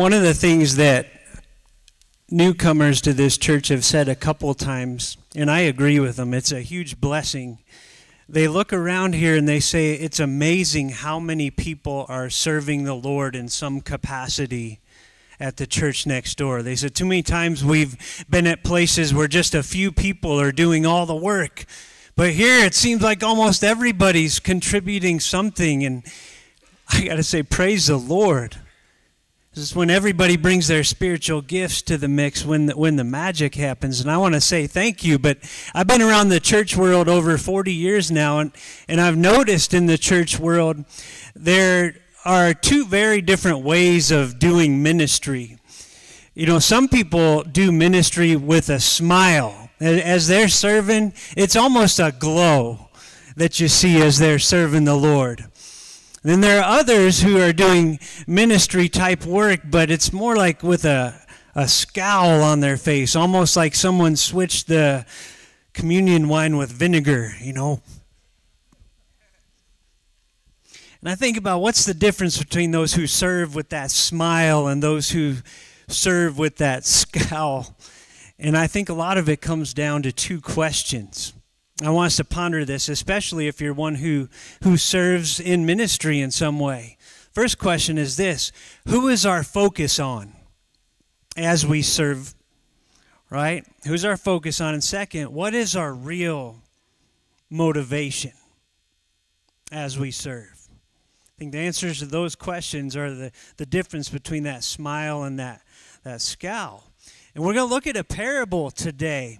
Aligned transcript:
One 0.00 0.14
of 0.14 0.22
the 0.22 0.32
things 0.32 0.76
that 0.76 1.08
newcomers 2.30 3.02
to 3.02 3.12
this 3.12 3.36
church 3.36 3.68
have 3.68 3.84
said 3.84 4.08
a 4.08 4.14
couple 4.14 4.54
times, 4.54 5.18
and 5.36 5.50
I 5.50 5.60
agree 5.60 6.00
with 6.00 6.16
them, 6.16 6.32
it's 6.32 6.52
a 6.52 6.62
huge 6.62 7.02
blessing. 7.02 7.58
They 8.26 8.48
look 8.48 8.72
around 8.72 9.14
here 9.14 9.36
and 9.36 9.46
they 9.46 9.60
say 9.60 9.92
it's 9.92 10.18
amazing 10.18 10.88
how 10.88 11.20
many 11.20 11.50
people 11.50 12.06
are 12.08 12.30
serving 12.30 12.84
the 12.84 12.94
Lord 12.94 13.36
in 13.36 13.48
some 13.48 13.82
capacity 13.82 14.80
at 15.38 15.58
the 15.58 15.66
church 15.66 16.06
next 16.06 16.38
door. 16.38 16.62
They 16.62 16.76
said, 16.76 16.94
Too 16.94 17.04
many 17.04 17.22
times 17.22 17.62
we've 17.62 18.24
been 18.30 18.46
at 18.46 18.64
places 18.64 19.12
where 19.12 19.28
just 19.28 19.54
a 19.54 19.62
few 19.62 19.92
people 19.92 20.40
are 20.40 20.50
doing 20.50 20.86
all 20.86 21.04
the 21.04 21.14
work. 21.14 21.66
But 22.16 22.30
here 22.30 22.64
it 22.64 22.74
seems 22.74 23.02
like 23.02 23.22
almost 23.22 23.62
everybody's 23.62 24.40
contributing 24.40 25.20
something. 25.20 25.84
And 25.84 26.04
I 26.88 27.04
got 27.04 27.16
to 27.16 27.22
say, 27.22 27.42
praise 27.42 27.88
the 27.88 27.98
Lord. 27.98 28.56
This 29.52 29.64
is 29.64 29.74
when 29.74 29.90
everybody 29.90 30.36
brings 30.36 30.68
their 30.68 30.84
spiritual 30.84 31.42
gifts 31.42 31.82
to 31.82 31.98
the 31.98 32.06
mix 32.06 32.44
when 32.44 32.66
the, 32.66 32.76
when 32.76 32.94
the 32.94 33.02
magic 33.02 33.56
happens. 33.56 34.00
And 34.00 34.08
I 34.08 34.16
want 34.16 34.34
to 34.34 34.40
say 34.40 34.68
thank 34.68 35.02
you. 35.02 35.18
But 35.18 35.38
I've 35.74 35.88
been 35.88 36.02
around 36.02 36.28
the 36.28 36.38
church 36.38 36.76
world 36.76 37.08
over 37.08 37.36
40 37.36 37.72
years 37.72 38.12
now, 38.12 38.38
and, 38.38 38.52
and 38.86 39.00
I've 39.00 39.16
noticed 39.16 39.74
in 39.74 39.86
the 39.86 39.98
church 39.98 40.38
world 40.38 40.84
there 41.34 41.96
are 42.24 42.54
two 42.54 42.86
very 42.86 43.20
different 43.20 43.62
ways 43.62 44.12
of 44.12 44.38
doing 44.38 44.84
ministry. 44.84 45.58
You 46.32 46.46
know, 46.46 46.60
some 46.60 46.86
people 46.86 47.42
do 47.42 47.72
ministry 47.72 48.36
with 48.36 48.68
a 48.68 48.78
smile. 48.78 49.68
As 49.80 50.28
they're 50.28 50.46
serving, 50.46 51.12
it's 51.36 51.56
almost 51.56 51.98
a 51.98 52.14
glow 52.16 52.88
that 53.34 53.58
you 53.58 53.66
see 53.66 54.00
as 54.00 54.20
they're 54.20 54.38
serving 54.38 54.84
the 54.84 54.94
Lord. 54.94 55.49
Then 56.22 56.42
there 56.42 56.60
are 56.60 56.78
others 56.78 57.22
who 57.22 57.40
are 57.40 57.52
doing 57.52 57.98
ministry 58.26 58.88
type 58.90 59.24
work, 59.24 59.60
but 59.64 59.90
it's 59.90 60.12
more 60.12 60.36
like 60.36 60.62
with 60.62 60.84
a, 60.84 61.18
a 61.54 61.66
scowl 61.66 62.42
on 62.42 62.60
their 62.60 62.76
face, 62.76 63.16
almost 63.16 63.56
like 63.56 63.74
someone 63.74 64.16
switched 64.16 64.68
the 64.68 65.06
communion 65.72 66.28
wine 66.28 66.58
with 66.58 66.70
vinegar, 66.70 67.32
you 67.40 67.54
know. 67.54 67.80
And 71.00 71.08
I 71.08 71.14
think 71.14 71.38
about 71.38 71.60
what's 71.60 71.86
the 71.86 71.94
difference 71.94 72.36
between 72.36 72.72
those 72.72 72.92
who 72.92 73.06
serve 73.06 73.54
with 73.54 73.70
that 73.70 73.90
smile 73.90 74.66
and 74.66 74.82
those 74.82 75.12
who 75.12 75.36
serve 75.88 76.38
with 76.38 76.56
that 76.56 76.84
scowl. 76.84 77.74
And 78.38 78.58
I 78.58 78.66
think 78.66 78.90
a 78.90 78.94
lot 78.94 79.16
of 79.16 79.26
it 79.28 79.40
comes 79.40 79.72
down 79.72 80.02
to 80.02 80.12
two 80.12 80.42
questions. 80.42 81.32
I 81.82 81.88
want 81.90 82.08
us 82.08 82.16
to 82.16 82.24
ponder 82.24 82.64
this, 82.64 82.88
especially 82.88 83.48
if 83.48 83.60
you're 83.60 83.72
one 83.72 83.96
who, 83.96 84.28
who 84.62 84.76
serves 84.76 85.40
in 85.40 85.64
ministry 85.64 86.20
in 86.20 86.30
some 86.30 86.58
way. 86.58 86.98
First 87.32 87.58
question 87.58 87.96
is 87.96 88.16
this 88.16 88.52
Who 88.86 89.08
is 89.08 89.24
our 89.24 89.42
focus 89.42 89.98
on 89.98 90.34
as 91.36 91.64
we 91.66 91.80
serve? 91.82 92.34
Right? 93.30 93.64
Who's 93.86 94.04
our 94.04 94.16
focus 94.16 94.60
on? 94.60 94.74
And 94.74 94.84
second, 94.84 95.32
what 95.32 95.54
is 95.54 95.76
our 95.76 95.94
real 95.94 96.58
motivation 97.48 98.32
as 99.70 99.98
we 99.98 100.10
serve? 100.10 100.68
I 101.36 101.38
think 101.38 101.52
the 101.52 101.60
answers 101.60 102.00
to 102.00 102.06
those 102.06 102.34
questions 102.34 102.96
are 102.96 103.14
the, 103.14 103.32
the 103.56 103.64
difference 103.64 104.08
between 104.08 104.42
that 104.42 104.64
smile 104.64 105.22
and 105.22 105.38
that, 105.38 105.62
that 106.02 106.20
scowl. 106.20 106.90
And 107.34 107.44
we're 107.44 107.54
going 107.54 107.68
to 107.68 107.72
look 107.72 107.86
at 107.86 107.96
a 107.96 108.04
parable 108.04 108.70
today 108.70 109.38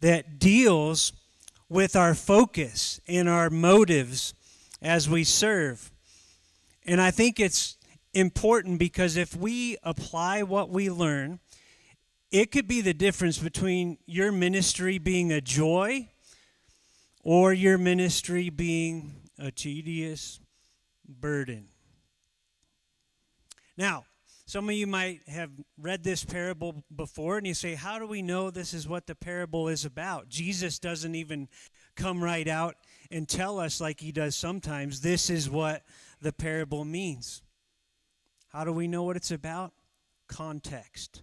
that 0.00 0.38
deals 0.38 1.12
with 1.74 1.96
our 1.96 2.14
focus 2.14 3.00
and 3.08 3.28
our 3.28 3.50
motives 3.50 4.32
as 4.80 5.08
we 5.08 5.24
serve. 5.24 5.90
And 6.86 7.00
I 7.00 7.10
think 7.10 7.40
it's 7.40 7.76
important 8.12 8.78
because 8.78 9.16
if 9.16 9.34
we 9.34 9.76
apply 9.82 10.44
what 10.44 10.70
we 10.70 10.88
learn, 10.88 11.40
it 12.30 12.52
could 12.52 12.68
be 12.68 12.80
the 12.80 12.94
difference 12.94 13.38
between 13.38 13.98
your 14.06 14.30
ministry 14.30 14.98
being 14.98 15.32
a 15.32 15.40
joy 15.40 16.08
or 17.24 17.52
your 17.52 17.76
ministry 17.76 18.50
being 18.50 19.12
a 19.36 19.50
tedious 19.50 20.38
burden. 21.08 21.66
Now, 23.76 24.04
some 24.46 24.68
of 24.68 24.74
you 24.74 24.86
might 24.86 25.20
have 25.26 25.50
read 25.78 26.04
this 26.04 26.22
parable 26.22 26.84
before, 26.94 27.38
and 27.38 27.46
you 27.46 27.54
say, 27.54 27.74
How 27.74 27.98
do 27.98 28.06
we 28.06 28.20
know 28.20 28.50
this 28.50 28.74
is 28.74 28.86
what 28.86 29.06
the 29.06 29.14
parable 29.14 29.68
is 29.68 29.84
about? 29.84 30.28
Jesus 30.28 30.78
doesn't 30.78 31.14
even 31.14 31.48
come 31.96 32.22
right 32.22 32.46
out 32.46 32.76
and 33.10 33.26
tell 33.28 33.58
us, 33.58 33.80
like 33.80 34.00
he 34.00 34.12
does 34.12 34.36
sometimes, 34.36 35.00
this 35.00 35.30
is 35.30 35.48
what 35.48 35.82
the 36.20 36.32
parable 36.32 36.84
means. 36.84 37.42
How 38.48 38.64
do 38.64 38.72
we 38.72 38.86
know 38.86 39.02
what 39.02 39.16
it's 39.16 39.30
about? 39.30 39.72
Context. 40.28 41.22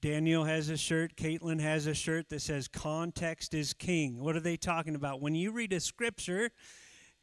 Daniel 0.00 0.44
has 0.44 0.70
a 0.70 0.76
shirt, 0.76 1.16
Caitlin 1.16 1.60
has 1.60 1.86
a 1.86 1.94
shirt 1.94 2.30
that 2.30 2.40
says, 2.40 2.66
Context 2.66 3.52
is 3.52 3.74
king. 3.74 4.20
What 4.20 4.36
are 4.36 4.40
they 4.40 4.56
talking 4.56 4.94
about? 4.94 5.20
When 5.20 5.34
you 5.34 5.50
read 5.50 5.72
a 5.74 5.80
scripture, 5.80 6.50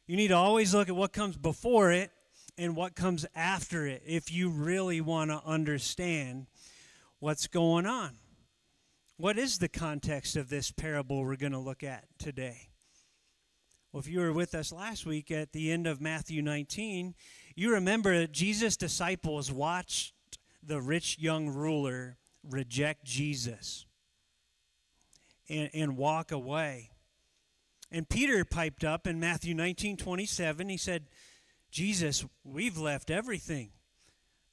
you 0.06 0.16
need 0.16 0.28
to 0.28 0.36
always 0.36 0.72
look 0.72 0.88
at 0.88 0.94
what 0.94 1.12
comes 1.12 1.36
before 1.36 1.90
it 1.90 2.12
and 2.58 2.76
what 2.76 2.94
comes 2.94 3.26
after 3.34 3.86
it 3.86 4.02
if 4.06 4.32
you 4.32 4.48
really 4.50 5.00
want 5.00 5.30
to 5.30 5.42
understand 5.44 6.46
what's 7.18 7.46
going 7.46 7.86
on. 7.86 8.16
What 9.16 9.38
is 9.38 9.58
the 9.58 9.68
context 9.68 10.36
of 10.36 10.48
this 10.48 10.70
parable 10.70 11.22
we're 11.22 11.36
going 11.36 11.52
to 11.52 11.58
look 11.58 11.82
at 11.82 12.04
today? 12.18 12.68
Well, 13.92 14.00
if 14.00 14.08
you 14.08 14.20
were 14.20 14.32
with 14.32 14.54
us 14.54 14.72
last 14.72 15.06
week 15.06 15.30
at 15.30 15.52
the 15.52 15.72
end 15.72 15.86
of 15.86 16.00
Matthew 16.00 16.42
19, 16.42 17.14
you 17.54 17.72
remember 17.72 18.26
Jesus' 18.26 18.76
disciples 18.76 19.50
watched 19.50 20.12
the 20.62 20.82
rich 20.82 21.18
young 21.18 21.48
ruler 21.48 22.18
reject 22.42 23.04
Jesus 23.04 23.86
and, 25.48 25.70
and 25.72 25.96
walk 25.96 26.30
away. 26.30 26.90
And 27.90 28.08
Peter 28.08 28.44
piped 28.44 28.84
up 28.84 29.06
in 29.06 29.20
Matthew 29.20 29.54
19 29.54 29.96
27. 29.96 30.68
He 30.68 30.76
said, 30.76 31.06
Jesus, 31.76 32.24
we've 32.42 32.78
left 32.78 33.10
everything 33.10 33.68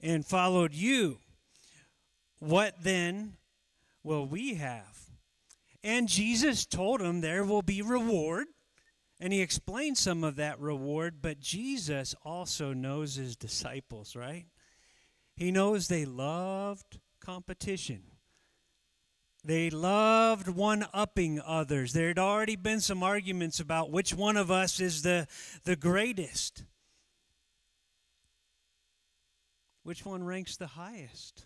and 0.01 0.25
followed 0.25 0.73
you. 0.73 1.19
What 2.39 2.83
then 2.83 3.37
will 4.03 4.25
we 4.25 4.55
have? 4.55 4.99
And 5.85 6.09
Jesus 6.09 6.65
told 6.65 6.99
him 6.99 7.21
there 7.21 7.45
will 7.45 7.61
be 7.61 7.81
reward. 7.81 8.47
And 9.21 9.31
he 9.31 9.39
explained 9.39 9.97
some 9.97 10.25
of 10.25 10.35
that 10.35 10.59
reward, 10.59 11.21
but 11.21 11.39
Jesus 11.39 12.13
also 12.25 12.73
knows 12.73 13.15
his 13.15 13.37
disciples, 13.37 14.17
right? 14.17 14.47
He 15.37 15.49
knows 15.49 15.87
they 15.87 16.03
loved 16.03 16.99
competition. 17.21 18.01
They 19.45 19.69
loved 19.69 20.49
one 20.49 20.87
upping 20.93 21.39
others. 21.39 21.93
There 21.93 22.09
had 22.09 22.19
already 22.19 22.57
been 22.57 22.81
some 22.81 23.01
arguments 23.01 23.61
about 23.61 23.91
which 23.91 24.13
one 24.13 24.35
of 24.35 24.51
us 24.51 24.81
is 24.81 25.03
the, 25.03 25.25
the 25.63 25.77
greatest. 25.77 26.65
Which 29.83 30.05
one 30.05 30.23
ranks 30.23 30.55
the 30.55 30.67
highest? 30.67 31.45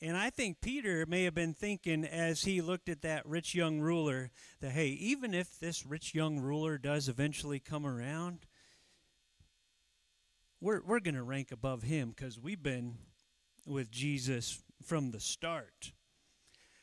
And 0.00 0.16
I 0.16 0.30
think 0.30 0.60
Peter 0.60 1.06
may 1.06 1.22
have 1.24 1.34
been 1.34 1.54
thinking 1.54 2.04
as 2.04 2.42
he 2.42 2.60
looked 2.60 2.88
at 2.88 3.02
that 3.02 3.24
rich 3.24 3.54
young 3.54 3.80
ruler 3.80 4.32
that, 4.60 4.72
hey, 4.72 4.88
even 4.88 5.32
if 5.32 5.60
this 5.60 5.86
rich 5.86 6.12
young 6.12 6.40
ruler 6.40 6.76
does 6.76 7.08
eventually 7.08 7.60
come 7.60 7.86
around, 7.86 8.46
we're, 10.60 10.80
we're 10.84 11.00
going 11.00 11.14
to 11.14 11.22
rank 11.22 11.52
above 11.52 11.82
him 11.82 12.10
because 12.10 12.38
we've 12.38 12.62
been 12.62 12.96
with 13.64 13.92
Jesus 13.92 14.60
from 14.84 15.12
the 15.12 15.20
start. 15.20 15.92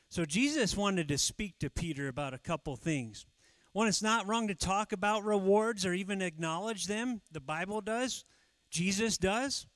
So 0.07 0.25
Jesus 0.25 0.77
wanted 0.77 1.09
to 1.09 1.17
speak 1.17 1.59
to 1.59 1.69
Peter 1.69 2.07
about 2.07 2.33
a 2.33 2.39
couple 2.39 2.77
things. 2.77 3.25
One, 3.73 3.87
it's 3.87 4.01
not 4.01 4.27
wrong 4.27 4.47
to 4.47 4.55
talk 4.55 4.91
about 4.91 5.25
rewards 5.25 5.85
or 5.85 5.93
even 5.93 6.21
acknowledge 6.21 6.87
them. 6.87 7.21
The 7.31 7.41
Bible 7.41 7.81
does, 7.81 8.23
Jesus 8.71 9.17
does. 9.17 9.67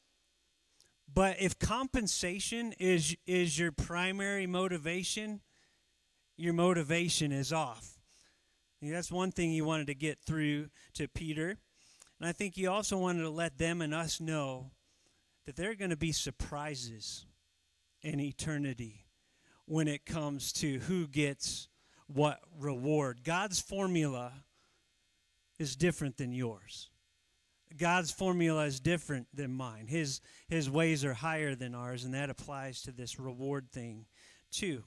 But 1.12 1.38
if 1.40 1.60
compensation 1.60 2.74
is 2.80 3.16
is 3.26 3.58
your 3.58 3.72
primary 3.72 4.48
motivation, 4.48 5.42
your 6.38 6.54
motivation 6.54 7.32
is 7.32 7.54
off. 7.54 8.00
that's 8.82 9.12
one 9.12 9.32
thing 9.32 9.52
he 9.52 9.62
wanted 9.62 9.88
to 9.88 9.96
get 9.96 10.20
through 10.26 10.70
to 10.96 11.08
Peter. 11.08 11.58
And 12.20 12.28
I 12.28 12.32
think 12.32 12.56
he 12.56 12.68
also 12.68 12.98
wanted 12.98 13.22
to 13.22 13.30
let 13.30 13.58
them 13.58 13.82
and 13.82 13.94
us 13.94 14.20
know 14.20 14.72
that 15.46 15.56
there 15.56 15.72
are 15.72 15.76
going 15.76 15.90
to 15.90 15.98
be 15.98 16.12
surprises 16.12 17.26
in 18.02 18.20
eternity 18.20 19.06
when 19.66 19.88
it 19.88 20.06
comes 20.06 20.52
to 20.54 20.80
who 20.80 21.08
gets 21.08 21.68
what 22.08 22.40
reward. 22.60 23.24
God's 23.24 23.60
formula 23.60 24.34
is 25.60 25.76
different 25.76 26.18
than 26.18 26.34
yours. 26.34 26.90
God's 27.78 28.12
formula 28.12 28.66
is 28.66 28.80
different 28.80 29.28
than 29.34 29.52
mine. 29.52 29.88
His 29.88 30.22
his 30.48 30.70
ways 30.70 31.04
are 31.04 31.14
higher 31.14 31.56
than 31.56 31.74
ours, 31.74 32.04
and 32.04 32.14
that 32.14 32.30
applies 32.30 32.82
to 32.84 32.92
this 32.92 33.20
reward 33.20 33.72
thing 33.72 34.06
too. 34.52 34.84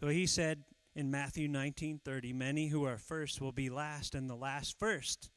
So 0.00 0.08
he 0.08 0.26
said 0.26 0.64
in 0.94 1.10
Matthew 1.10 1.48
19:30, 1.48 2.32
many 2.34 2.68
who 2.68 2.84
are 2.84 2.98
first 2.98 3.40
will 3.40 3.52
be 3.52 3.70
last 3.70 4.14
and 4.14 4.28
the 4.28 4.36
last 4.36 4.78
first. 4.78 5.30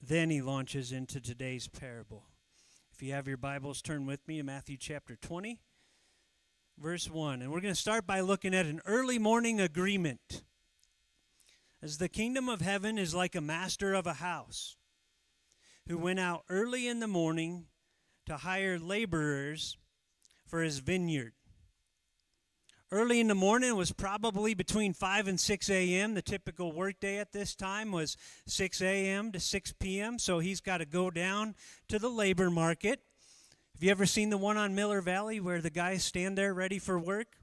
Then 0.00 0.30
he 0.30 0.42
launches 0.42 0.92
into 0.92 1.20
today's 1.20 1.68
parable. 1.68 2.26
If 2.92 3.02
you 3.02 3.12
have 3.12 3.26
your 3.26 3.36
Bibles, 3.36 3.82
turn 3.82 4.06
with 4.06 4.26
me 4.28 4.36
to 4.36 4.44
Matthew 4.44 4.76
chapter 4.76 5.16
20, 5.16 5.60
verse 6.78 7.10
1. 7.10 7.42
And 7.42 7.50
we're 7.50 7.60
going 7.60 7.74
to 7.74 7.80
start 7.80 8.06
by 8.06 8.20
looking 8.20 8.54
at 8.54 8.66
an 8.66 8.80
early 8.84 9.18
morning 9.18 9.60
agreement. 9.60 10.44
As 11.82 11.98
the 11.98 12.08
kingdom 12.08 12.48
of 12.48 12.60
heaven 12.60 12.98
is 12.98 13.14
like 13.14 13.34
a 13.34 13.40
master 13.40 13.94
of 13.94 14.06
a 14.06 14.14
house 14.14 14.76
who 15.88 15.98
went 15.98 16.20
out 16.20 16.44
early 16.48 16.88
in 16.88 17.00
the 17.00 17.06
morning 17.06 17.66
to 18.26 18.38
hire 18.38 18.78
laborers 18.78 19.76
for 20.46 20.62
his 20.62 20.78
vineyard. 20.78 21.32
Early 22.90 23.18
in 23.18 23.26
the 23.26 23.34
morning 23.34 23.74
was 23.74 23.90
probably 23.90 24.54
between 24.54 24.92
5 24.92 25.26
and 25.26 25.40
6 25.40 25.68
a.m. 25.68 26.14
The 26.14 26.22
typical 26.22 26.72
workday 26.72 27.18
at 27.18 27.32
this 27.32 27.54
time 27.54 27.90
was 27.90 28.16
6 28.46 28.80
a.m. 28.82 29.32
to 29.32 29.40
6 29.40 29.72
p.m., 29.80 30.18
so 30.18 30.38
he's 30.38 30.60
got 30.60 30.78
to 30.78 30.84
go 30.84 31.10
down 31.10 31.56
to 31.88 31.98
the 31.98 32.08
labor 32.08 32.50
market. 32.50 33.00
Have 33.74 33.82
you 33.82 33.90
ever 33.90 34.06
seen 34.06 34.30
the 34.30 34.38
one 34.38 34.56
on 34.56 34.76
Miller 34.76 35.00
Valley 35.00 35.40
where 35.40 35.60
the 35.60 35.70
guys 35.70 36.04
stand 36.04 36.38
there 36.38 36.54
ready 36.54 36.78
for 36.78 36.96
work? 36.96 37.38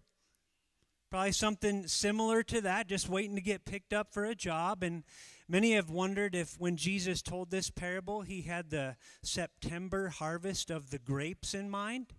Probably 1.10 1.34
something 1.34 1.86
similar 1.88 2.44
to 2.44 2.62
that, 2.62 2.88
just 2.88 3.10
waiting 3.10 3.36
to 3.36 3.42
get 3.42 3.66
picked 3.66 3.92
up 3.92 4.14
for 4.14 4.24
a 4.24 4.36
job. 4.36 4.82
And 4.82 5.04
many 5.52 5.74
have 5.74 5.90
wondered 5.90 6.34
if 6.34 6.58
when 6.58 6.78
Jesus 6.78 7.22
told 7.22 7.52
this 7.52 7.70
parable, 7.70 8.22
he 8.22 8.44
had 8.44 8.70
the 8.70 8.96
September 9.22 10.08
harvest 10.08 10.72
of 10.72 10.90
the 10.90 10.98
grapes 10.98 11.54
in 11.54 11.70
mind 11.70 12.14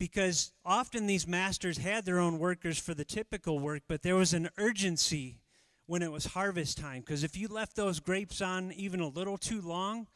because 0.00 0.52
often 0.64 1.06
these 1.06 1.28
masters 1.28 1.78
had 1.78 2.04
their 2.04 2.18
own 2.18 2.38
workers 2.38 2.78
for 2.78 2.94
the 2.94 3.04
typical 3.04 3.60
work, 3.60 3.82
but 3.86 4.02
there 4.02 4.16
was 4.16 4.32
an 4.32 4.48
urgency 4.58 5.42
when 5.86 6.02
it 6.02 6.10
was 6.10 6.24
harvest 6.26 6.78
time. 6.78 7.02
Because 7.02 7.22
if 7.22 7.36
you 7.36 7.46
left 7.46 7.76
those 7.76 8.00
grapes 8.00 8.40
on 8.40 8.72
even 8.72 8.98
a 8.98 9.08
little 9.08 9.38
too 9.38 9.60
long, 9.60 10.08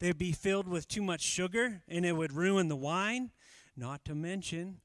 they'd 0.00 0.18
be 0.18 0.32
filled 0.32 0.66
with 0.66 0.88
too 0.88 1.02
much 1.02 1.20
sugar 1.20 1.82
and 1.86 2.04
it 2.04 2.16
would 2.16 2.32
ruin 2.32 2.68
the 2.68 2.76
wine. 2.76 3.30
Not 3.76 4.04
to 4.06 4.14
mention, 4.14 4.80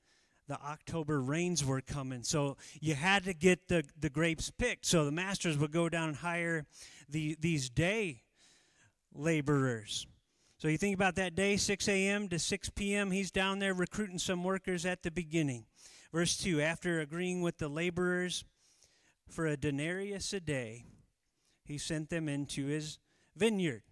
the 0.48 0.60
October 0.62 1.22
rains 1.22 1.64
were 1.64 1.82
coming. 1.82 2.24
So 2.24 2.58
you 2.82 2.96
had 2.96 3.24
to 3.26 3.34
get 3.34 3.68
the, 3.68 3.84
the 4.00 4.10
grapes 4.10 4.52
picked. 4.52 4.86
So 4.86 5.06
the 5.06 5.12
masters 5.12 5.58
would 5.58 5.72
go 5.72 5.90
down 5.90 6.10
and 6.10 6.18
hire 6.18 6.66
the, 7.10 7.38
these 7.40 7.70
day 7.70 8.24
laborers. 9.14 10.06
So 10.58 10.68
you 10.68 10.78
think 10.78 10.96
about 10.96 11.16
that 11.16 11.36
day, 11.36 11.58
6 11.58 11.90
a.m. 11.90 12.30
to 12.30 12.40
6 12.40 12.70
p.m., 12.70 13.12
he's 13.12 13.32
down 13.32 13.60
there 13.60 13.74
recruiting 13.74 14.20
some 14.20 14.44
workers 14.44 14.86
at 14.86 15.04
the 15.04 15.12
beginning. 15.12 15.66
Verse 16.14 16.38
2 16.38 16.62
After 16.62 17.00
agreeing 17.00 17.42
with 17.42 17.58
the 17.58 17.68
laborers 17.68 18.46
for 19.30 19.46
a 19.46 19.58
denarius 19.58 20.32
a 20.32 20.40
day, 20.40 20.86
he 21.66 21.78
sent 21.78 22.10
them 22.10 22.30
into 22.30 22.68
his 22.68 23.00
vineyard. 23.36 23.84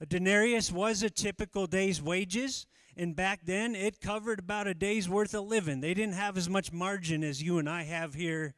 A 0.00 0.06
denarius 0.06 0.70
was 0.70 1.02
a 1.02 1.10
typical 1.10 1.66
day's 1.66 2.00
wages, 2.00 2.66
and 3.00 3.16
back 3.16 3.40
then 3.46 3.74
it 3.74 3.98
covered 4.02 4.38
about 4.38 4.66
a 4.66 4.74
day's 4.74 5.08
worth 5.08 5.32
of 5.32 5.46
living. 5.46 5.80
They 5.80 5.94
didn't 5.94 6.16
have 6.16 6.36
as 6.36 6.50
much 6.50 6.70
margin 6.70 7.24
as 7.24 7.42
you 7.42 7.56
and 7.56 7.66
I 7.66 7.84
have 7.84 8.12
here 8.12 8.54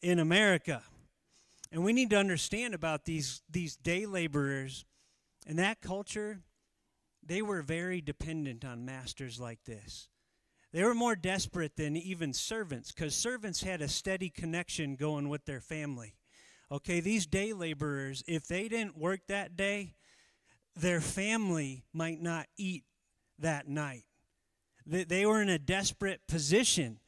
in 0.00 0.18
America. 0.18 0.82
And 1.70 1.84
we 1.84 1.92
need 1.92 2.08
to 2.10 2.16
understand 2.16 2.72
about 2.72 3.04
these, 3.04 3.42
these 3.50 3.76
day 3.76 4.06
laborers. 4.06 4.86
In 5.46 5.56
that 5.56 5.82
culture, 5.82 6.40
they 7.22 7.42
were 7.42 7.60
very 7.60 8.00
dependent 8.00 8.64
on 8.64 8.86
masters 8.86 9.38
like 9.38 9.62
this. 9.64 10.08
They 10.72 10.82
were 10.82 10.94
more 10.94 11.14
desperate 11.14 11.76
than 11.76 11.94
even 11.94 12.32
servants 12.32 12.90
because 12.90 13.14
servants 13.14 13.62
had 13.62 13.82
a 13.82 13.88
steady 13.88 14.30
connection 14.30 14.96
going 14.96 15.28
with 15.28 15.44
their 15.44 15.60
family. 15.60 16.14
Okay, 16.72 17.00
these 17.00 17.26
day 17.26 17.52
laborers, 17.52 18.24
if 18.26 18.46
they 18.46 18.68
didn't 18.68 18.96
work 18.96 19.20
that 19.28 19.58
day, 19.58 19.92
their 20.74 21.02
family 21.02 21.84
might 21.92 22.22
not 22.22 22.46
eat 22.56 22.84
that 23.38 23.68
night. 23.68 24.04
They 24.86 25.26
were 25.26 25.42
in 25.42 25.50
a 25.50 25.58
desperate 25.58 26.26
position. 26.26 26.98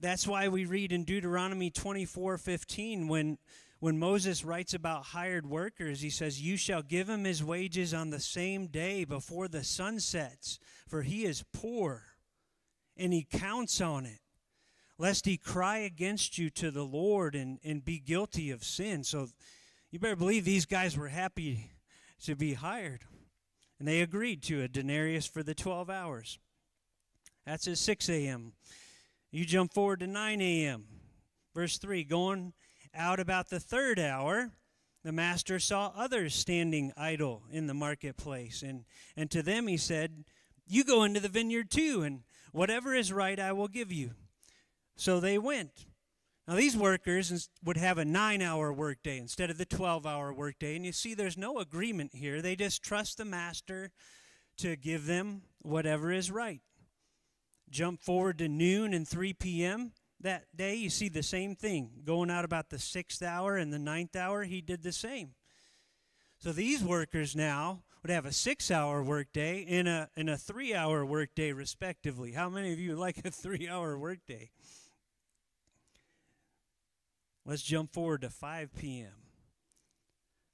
That's 0.00 0.26
why 0.26 0.48
we 0.48 0.64
read 0.66 0.92
in 0.92 1.04
Deuteronomy 1.04 1.70
24 1.70 2.38
15 2.38 3.08
when 3.08 3.38
when 3.80 3.98
Moses 3.98 4.44
writes 4.44 4.74
about 4.74 5.04
hired 5.04 5.46
workers, 5.46 6.00
he 6.00 6.10
says, 6.10 6.42
You 6.42 6.56
shall 6.56 6.82
give 6.82 7.08
him 7.08 7.24
his 7.24 7.44
wages 7.44 7.94
on 7.94 8.10
the 8.10 8.18
same 8.18 8.66
day 8.66 9.04
before 9.04 9.46
the 9.46 9.62
sun 9.62 10.00
sets, 10.00 10.58
for 10.88 11.02
he 11.02 11.24
is 11.24 11.44
poor, 11.52 12.02
and 12.96 13.12
he 13.12 13.22
counts 13.22 13.80
on 13.80 14.04
it, 14.04 14.18
lest 14.98 15.26
he 15.26 15.36
cry 15.36 15.78
against 15.78 16.38
you 16.38 16.50
to 16.50 16.72
the 16.72 16.82
Lord 16.82 17.36
and, 17.36 17.60
and 17.62 17.84
be 17.84 18.00
guilty 18.00 18.50
of 18.50 18.64
sin. 18.64 19.04
So 19.04 19.28
you 19.92 20.00
better 20.00 20.16
believe 20.16 20.44
these 20.44 20.66
guys 20.66 20.98
were 20.98 21.08
happy 21.08 21.70
to 22.24 22.34
be 22.34 22.54
hired. 22.54 23.02
And 23.78 23.86
they 23.86 24.00
agreed 24.00 24.42
to 24.44 24.62
a 24.62 24.68
denarius 24.68 25.26
for 25.26 25.42
the 25.42 25.54
12 25.54 25.88
hours. 25.88 26.38
That's 27.46 27.68
at 27.68 27.78
6 27.78 28.08
a.m. 28.08 28.52
You 29.30 29.44
jump 29.44 29.72
forward 29.72 30.00
to 30.00 30.06
9 30.06 30.40
a.m. 30.40 30.84
Verse 31.54 31.78
3 31.78 32.04
going 32.04 32.52
out 32.94 33.20
about 33.20 33.50
the 33.50 33.60
third 33.60 33.98
hour, 33.98 34.50
the 35.04 35.12
master 35.12 35.58
saw 35.58 35.92
others 35.94 36.34
standing 36.34 36.92
idle 36.96 37.44
in 37.50 37.66
the 37.66 37.74
marketplace. 37.74 38.62
And, 38.62 38.84
and 39.16 39.30
to 39.30 39.42
them 39.42 39.66
he 39.66 39.76
said, 39.76 40.24
You 40.66 40.84
go 40.84 41.04
into 41.04 41.20
the 41.20 41.28
vineyard 41.28 41.70
too, 41.70 42.02
and 42.02 42.22
whatever 42.52 42.94
is 42.94 43.12
right 43.12 43.38
I 43.38 43.52
will 43.52 43.68
give 43.68 43.92
you. 43.92 44.12
So 44.96 45.20
they 45.20 45.38
went. 45.38 45.86
Now, 46.48 46.56
these 46.56 46.76
workers 46.76 47.48
would 47.62 47.76
have 47.76 47.98
a 47.98 48.04
nine 48.04 48.42
hour 48.42 48.72
workday 48.72 49.18
instead 49.18 49.50
of 49.50 49.58
the 49.58 49.66
12 49.66 50.04
hour 50.04 50.32
workday. 50.32 50.74
And 50.74 50.84
you 50.84 50.92
see, 50.92 51.14
there's 51.14 51.36
no 51.38 51.58
agreement 51.58 52.14
here. 52.14 52.42
They 52.42 52.56
just 52.56 52.82
trust 52.82 53.18
the 53.18 53.24
master 53.24 53.92
to 54.56 54.74
give 54.74 55.06
them 55.06 55.42
whatever 55.60 56.10
is 56.10 56.30
right. 56.30 56.62
Jump 57.70 58.00
forward 58.00 58.38
to 58.38 58.48
noon 58.48 58.92
and 58.94 59.06
3 59.06 59.34
p.m 59.34 59.92
that 60.20 60.44
day, 60.56 60.74
you 60.74 60.90
see 60.90 61.08
the 61.08 61.22
same 61.22 61.54
thing. 61.54 61.90
Going 62.04 62.30
out 62.30 62.44
about 62.44 62.70
the 62.70 62.78
sixth 62.78 63.22
hour 63.22 63.56
and 63.56 63.72
the 63.72 63.78
ninth 63.78 64.16
hour, 64.16 64.44
he 64.44 64.60
did 64.60 64.82
the 64.82 64.92
same. 64.92 65.34
So 66.38 66.52
these 66.52 66.82
workers 66.82 67.36
now 67.36 67.82
would 68.02 68.10
have 68.10 68.26
a 68.26 68.32
six 68.32 68.70
hour 68.70 69.02
workday 69.02 69.64
and 69.68 69.88
a, 69.88 70.08
and 70.16 70.30
a 70.30 70.36
three 70.36 70.74
hour 70.74 71.04
workday, 71.04 71.52
respectively. 71.52 72.32
How 72.32 72.48
many 72.48 72.72
of 72.72 72.80
you 72.80 72.96
like 72.96 73.24
a 73.24 73.30
three 73.30 73.68
hour 73.68 73.96
workday? 73.98 74.50
Let's 77.48 77.62
jump 77.62 77.94
forward 77.94 78.20
to 78.20 78.28
5 78.28 78.74
p.m. 78.76 79.08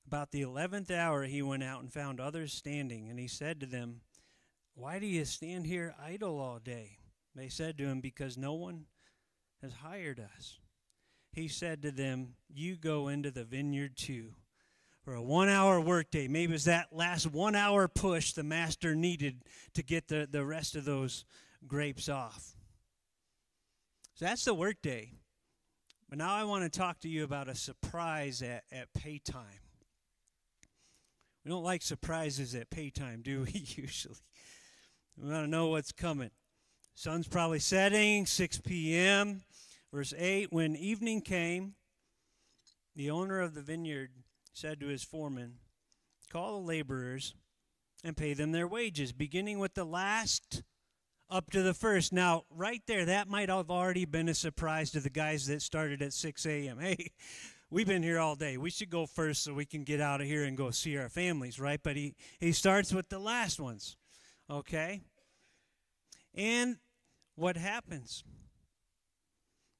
About 0.06 0.30
the 0.30 0.42
11th 0.42 0.92
hour, 0.92 1.24
he 1.24 1.42
went 1.42 1.64
out 1.64 1.80
and 1.80 1.92
found 1.92 2.20
others 2.20 2.52
standing, 2.52 3.10
and 3.10 3.18
he 3.18 3.26
said 3.26 3.58
to 3.58 3.66
them, 3.66 4.02
Why 4.76 5.00
do 5.00 5.06
you 5.06 5.24
stand 5.24 5.66
here 5.66 5.96
idle 6.00 6.38
all 6.38 6.60
day? 6.60 6.98
They 7.34 7.48
said 7.48 7.78
to 7.78 7.84
him, 7.84 8.00
Because 8.00 8.38
no 8.38 8.54
one 8.54 8.84
has 9.60 9.72
hired 9.72 10.20
us. 10.20 10.60
He 11.32 11.48
said 11.48 11.82
to 11.82 11.90
them, 11.90 12.36
You 12.48 12.76
go 12.76 13.08
into 13.08 13.32
the 13.32 13.42
vineyard 13.42 13.96
too. 13.96 14.36
For 15.02 15.14
a 15.14 15.22
one 15.22 15.48
hour 15.48 15.80
workday, 15.80 16.28
maybe 16.28 16.52
it 16.52 16.54
was 16.54 16.66
that 16.66 16.92
last 16.92 17.26
one 17.26 17.56
hour 17.56 17.88
push 17.88 18.34
the 18.34 18.44
master 18.44 18.94
needed 18.94 19.42
to 19.74 19.82
get 19.82 20.06
the, 20.06 20.28
the 20.30 20.44
rest 20.44 20.76
of 20.76 20.84
those 20.84 21.24
grapes 21.66 22.08
off. 22.08 22.54
So 24.14 24.26
that's 24.26 24.44
the 24.44 24.54
workday. 24.54 25.10
But 26.08 26.18
now 26.18 26.34
I 26.34 26.44
want 26.44 26.64
to 26.64 26.78
talk 26.78 27.00
to 27.00 27.08
you 27.08 27.24
about 27.24 27.48
a 27.48 27.54
surprise 27.54 28.42
at, 28.42 28.64
at 28.70 28.92
pay 28.94 29.18
time. 29.18 29.60
We 31.44 31.50
don't 31.50 31.64
like 31.64 31.82
surprises 31.82 32.54
at 32.54 32.70
pay 32.70 32.90
time, 32.90 33.22
do 33.22 33.42
we, 33.42 33.52
usually? 33.76 34.16
We 35.16 35.30
want 35.30 35.44
to 35.44 35.50
know 35.50 35.68
what's 35.68 35.92
coming. 35.92 36.30
Sun's 36.94 37.28
probably 37.28 37.58
setting, 37.58 38.24
6 38.24 38.58
p.m. 38.58 39.42
Verse 39.92 40.14
8 40.16 40.52
When 40.52 40.76
evening 40.76 41.20
came, 41.20 41.74
the 42.96 43.10
owner 43.10 43.40
of 43.40 43.54
the 43.54 43.62
vineyard 43.62 44.10
said 44.52 44.80
to 44.80 44.86
his 44.86 45.02
foreman, 45.02 45.54
Call 46.30 46.60
the 46.60 46.66
laborers 46.66 47.34
and 48.02 48.16
pay 48.16 48.34
them 48.34 48.52
their 48.52 48.68
wages, 48.68 49.12
beginning 49.12 49.58
with 49.58 49.74
the 49.74 49.84
last 49.84 50.62
up 51.30 51.50
to 51.50 51.62
the 51.62 51.74
first. 51.74 52.12
Now, 52.12 52.44
right 52.50 52.82
there, 52.86 53.04
that 53.06 53.28
might 53.28 53.48
have 53.48 53.70
already 53.70 54.04
been 54.04 54.28
a 54.28 54.34
surprise 54.34 54.90
to 54.92 55.00
the 55.00 55.10
guys 55.10 55.46
that 55.46 55.62
started 55.62 56.02
at 56.02 56.12
6 56.12 56.46
a.m. 56.46 56.78
Hey, 56.80 57.10
we've 57.70 57.86
been 57.86 58.02
here 58.02 58.18
all 58.18 58.36
day. 58.36 58.56
We 58.56 58.70
should 58.70 58.90
go 58.90 59.06
first 59.06 59.42
so 59.42 59.54
we 59.54 59.64
can 59.64 59.84
get 59.84 60.00
out 60.00 60.20
of 60.20 60.26
here 60.26 60.44
and 60.44 60.56
go 60.56 60.70
see 60.70 60.96
our 60.96 61.08
families, 61.08 61.58
right? 61.58 61.80
But 61.82 61.96
he, 61.96 62.14
he 62.38 62.52
starts 62.52 62.92
with 62.92 63.08
the 63.08 63.18
last 63.18 63.58
ones, 63.58 63.96
okay? 64.50 65.02
And 66.34 66.76
what 67.36 67.56
happens? 67.56 68.24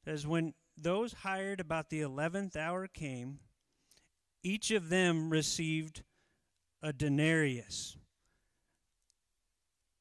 says, 0.04 0.26
When 0.26 0.54
those 0.76 1.12
hired 1.12 1.60
about 1.60 1.90
the 1.90 2.00
eleventh 2.00 2.56
hour 2.56 2.86
came, 2.86 3.38
each 4.42 4.70
of 4.70 4.88
them 4.88 5.30
received 5.30 6.02
a 6.82 6.92
denarius. 6.92 7.96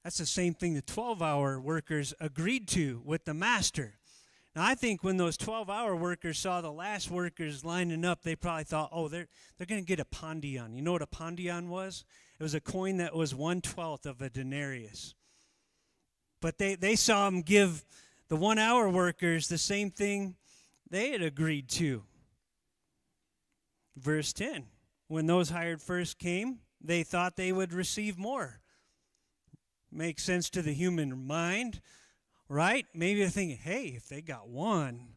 That's 0.04 0.18
the 0.18 0.26
same 0.26 0.54
thing 0.54 0.74
the 0.74 0.82
12 0.82 1.22
hour 1.22 1.60
workers 1.60 2.14
agreed 2.20 2.68
to 2.70 3.02
with 3.06 3.26
the 3.26 3.34
master. 3.34 3.96
Now, 4.56 4.66
I 4.66 4.76
think 4.76 5.04
when 5.04 5.18
those 5.18 5.38
12 5.38 5.70
hour 5.70 5.96
workers 5.96 6.38
saw 6.38 6.62
the 6.62 6.72
last 6.72 7.10
workers 7.10 7.66
lining 7.66 8.06
up, 8.06 8.22
they 8.22 8.36
probably 8.36 8.66
thought, 8.66 8.90
oh, 8.92 9.08
they're, 9.08 9.28
they're 9.58 9.66
going 9.66 9.82
to 9.82 9.88
get 9.88 10.00
a 10.00 10.06
pondion. 10.06 10.76
You 10.76 10.82
know 10.82 10.92
what 10.92 11.02
a 11.02 11.08
pondion 11.08 11.70
was? 11.70 12.06
It 12.40 12.44
was 12.44 12.54
a 12.54 12.62
coin 12.62 12.98
that 12.98 13.16
was 13.16 13.34
one 13.34 13.62
twelfth 13.62 14.06
of 14.06 14.22
a 14.22 14.30
denarius. 14.30 15.16
But 16.42 16.58
they, 16.58 16.76
they 16.76 16.96
saw 16.96 17.28
him 17.28 17.42
give 17.42 17.86
the 18.28 18.36
one 18.36 18.60
hour 18.60 18.90
workers 18.90 19.48
the 19.48 19.58
same 19.58 19.90
thing 19.90 20.36
they 20.90 21.12
had 21.12 21.22
agreed 21.22 21.70
to. 21.70 22.04
Verse 23.96 24.34
10 24.34 24.66
When 25.08 25.26
those 25.26 25.50
hired 25.50 25.82
first 25.82 26.20
came, 26.20 26.60
they 26.82 27.04
thought 27.04 27.38
they 27.38 27.52
would 27.52 27.74
receive 27.74 28.18
more. 28.18 28.60
Makes 29.96 30.24
sense 30.24 30.50
to 30.52 30.64
the 30.64 30.74
human 30.74 31.28
mind, 31.28 31.80
right? 32.50 32.86
Maybe 32.96 33.20
they're 33.20 33.30
thinking, 33.30 33.58
hey, 33.58 33.94
if 33.96 34.10
they 34.10 34.22
got 34.22 34.50
one, 34.50 35.10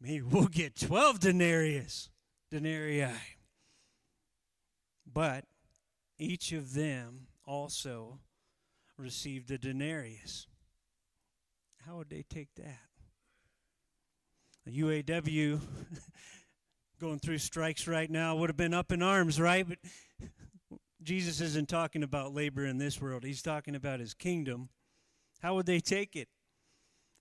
maybe 0.00 0.20
we'll 0.22 0.46
get 0.48 0.78
12 0.78 1.20
denarius, 1.20 2.10
denarii. 2.50 3.08
But 5.10 5.44
each 6.18 6.52
of 6.52 6.74
them 6.74 7.28
also 7.46 8.18
received 8.98 9.50
a 9.50 9.56
denarius. 9.56 10.46
How 11.86 11.96
would 11.96 12.10
they 12.10 12.24
take 12.28 12.54
that? 12.56 12.80
The 14.66 14.82
UAW 14.82 15.60
going 17.00 17.18
through 17.20 17.38
strikes 17.38 17.88
right 17.88 18.10
now 18.10 18.36
would 18.36 18.50
have 18.50 18.56
been 18.58 18.74
up 18.74 18.92
in 18.92 19.02
arms, 19.02 19.40
right? 19.40 19.66
But 19.66 19.78
Jesus 21.08 21.40
isn't 21.40 21.70
talking 21.70 22.02
about 22.02 22.34
labor 22.34 22.66
in 22.66 22.76
this 22.76 23.00
world, 23.00 23.24
he's 23.24 23.40
talking 23.40 23.74
about 23.74 23.98
his 23.98 24.12
kingdom. 24.12 24.68
How 25.40 25.54
would 25.54 25.64
they 25.64 25.80
take 25.80 26.14
it? 26.14 26.28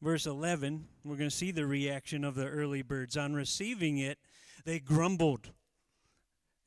Verse 0.01 0.25
11, 0.25 0.89
we're 1.05 1.15
going 1.15 1.29
to 1.29 1.35
see 1.35 1.51
the 1.51 1.65
reaction 1.65 2.25
of 2.25 2.35
the 2.35 2.47
early 2.47 2.81
birds. 2.81 3.15
On 3.15 3.33
receiving 3.33 3.97
it, 3.97 4.17
they 4.65 4.79
grumbled 4.79 5.51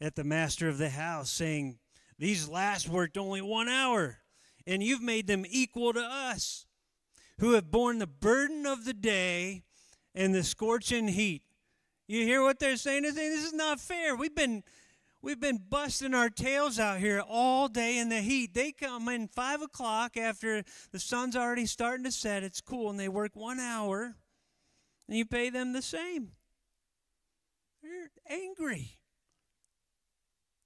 at 0.00 0.14
the 0.14 0.24
master 0.24 0.66
of 0.66 0.78
the 0.78 0.88
house, 0.88 1.30
saying, 1.30 1.78
These 2.18 2.48
last 2.48 2.88
worked 2.88 3.18
only 3.18 3.42
one 3.42 3.68
hour, 3.68 4.20
and 4.66 4.82
you've 4.82 5.02
made 5.02 5.26
them 5.26 5.44
equal 5.46 5.92
to 5.92 6.00
us, 6.00 6.64
who 7.38 7.52
have 7.52 7.70
borne 7.70 7.98
the 7.98 8.06
burden 8.06 8.64
of 8.64 8.86
the 8.86 8.94
day 8.94 9.64
and 10.14 10.34
the 10.34 10.42
scorching 10.42 11.08
heat. 11.08 11.42
You 12.08 12.24
hear 12.24 12.42
what 12.42 12.60
they're 12.60 12.76
saying? 12.76 13.02
They're 13.02 13.12
saying 13.12 13.30
this 13.30 13.44
is 13.44 13.52
not 13.52 13.78
fair. 13.78 14.16
We've 14.16 14.34
been 14.34 14.64
we've 15.22 15.40
been 15.40 15.60
busting 15.68 16.14
our 16.14 16.30
tails 16.30 16.78
out 16.78 16.98
here 16.98 17.22
all 17.26 17.68
day 17.68 17.98
in 17.98 18.08
the 18.08 18.20
heat. 18.20 18.54
They 18.54 18.72
come 18.72 19.08
in 19.08 19.28
five 19.28 19.62
o'clock 19.62 20.16
after 20.16 20.62
the 20.92 20.98
sun's 20.98 21.36
already 21.36 21.66
starting 21.66 22.04
to 22.04 22.12
set. 22.12 22.42
It's 22.42 22.60
cool, 22.60 22.90
and 22.90 22.98
they 22.98 23.08
work 23.08 23.32
one 23.34 23.60
hour, 23.60 24.16
and 25.08 25.16
you 25.16 25.24
pay 25.24 25.50
them 25.50 25.72
the 25.72 25.82
same. 25.82 26.32
They're 27.82 28.10
angry. 28.28 28.98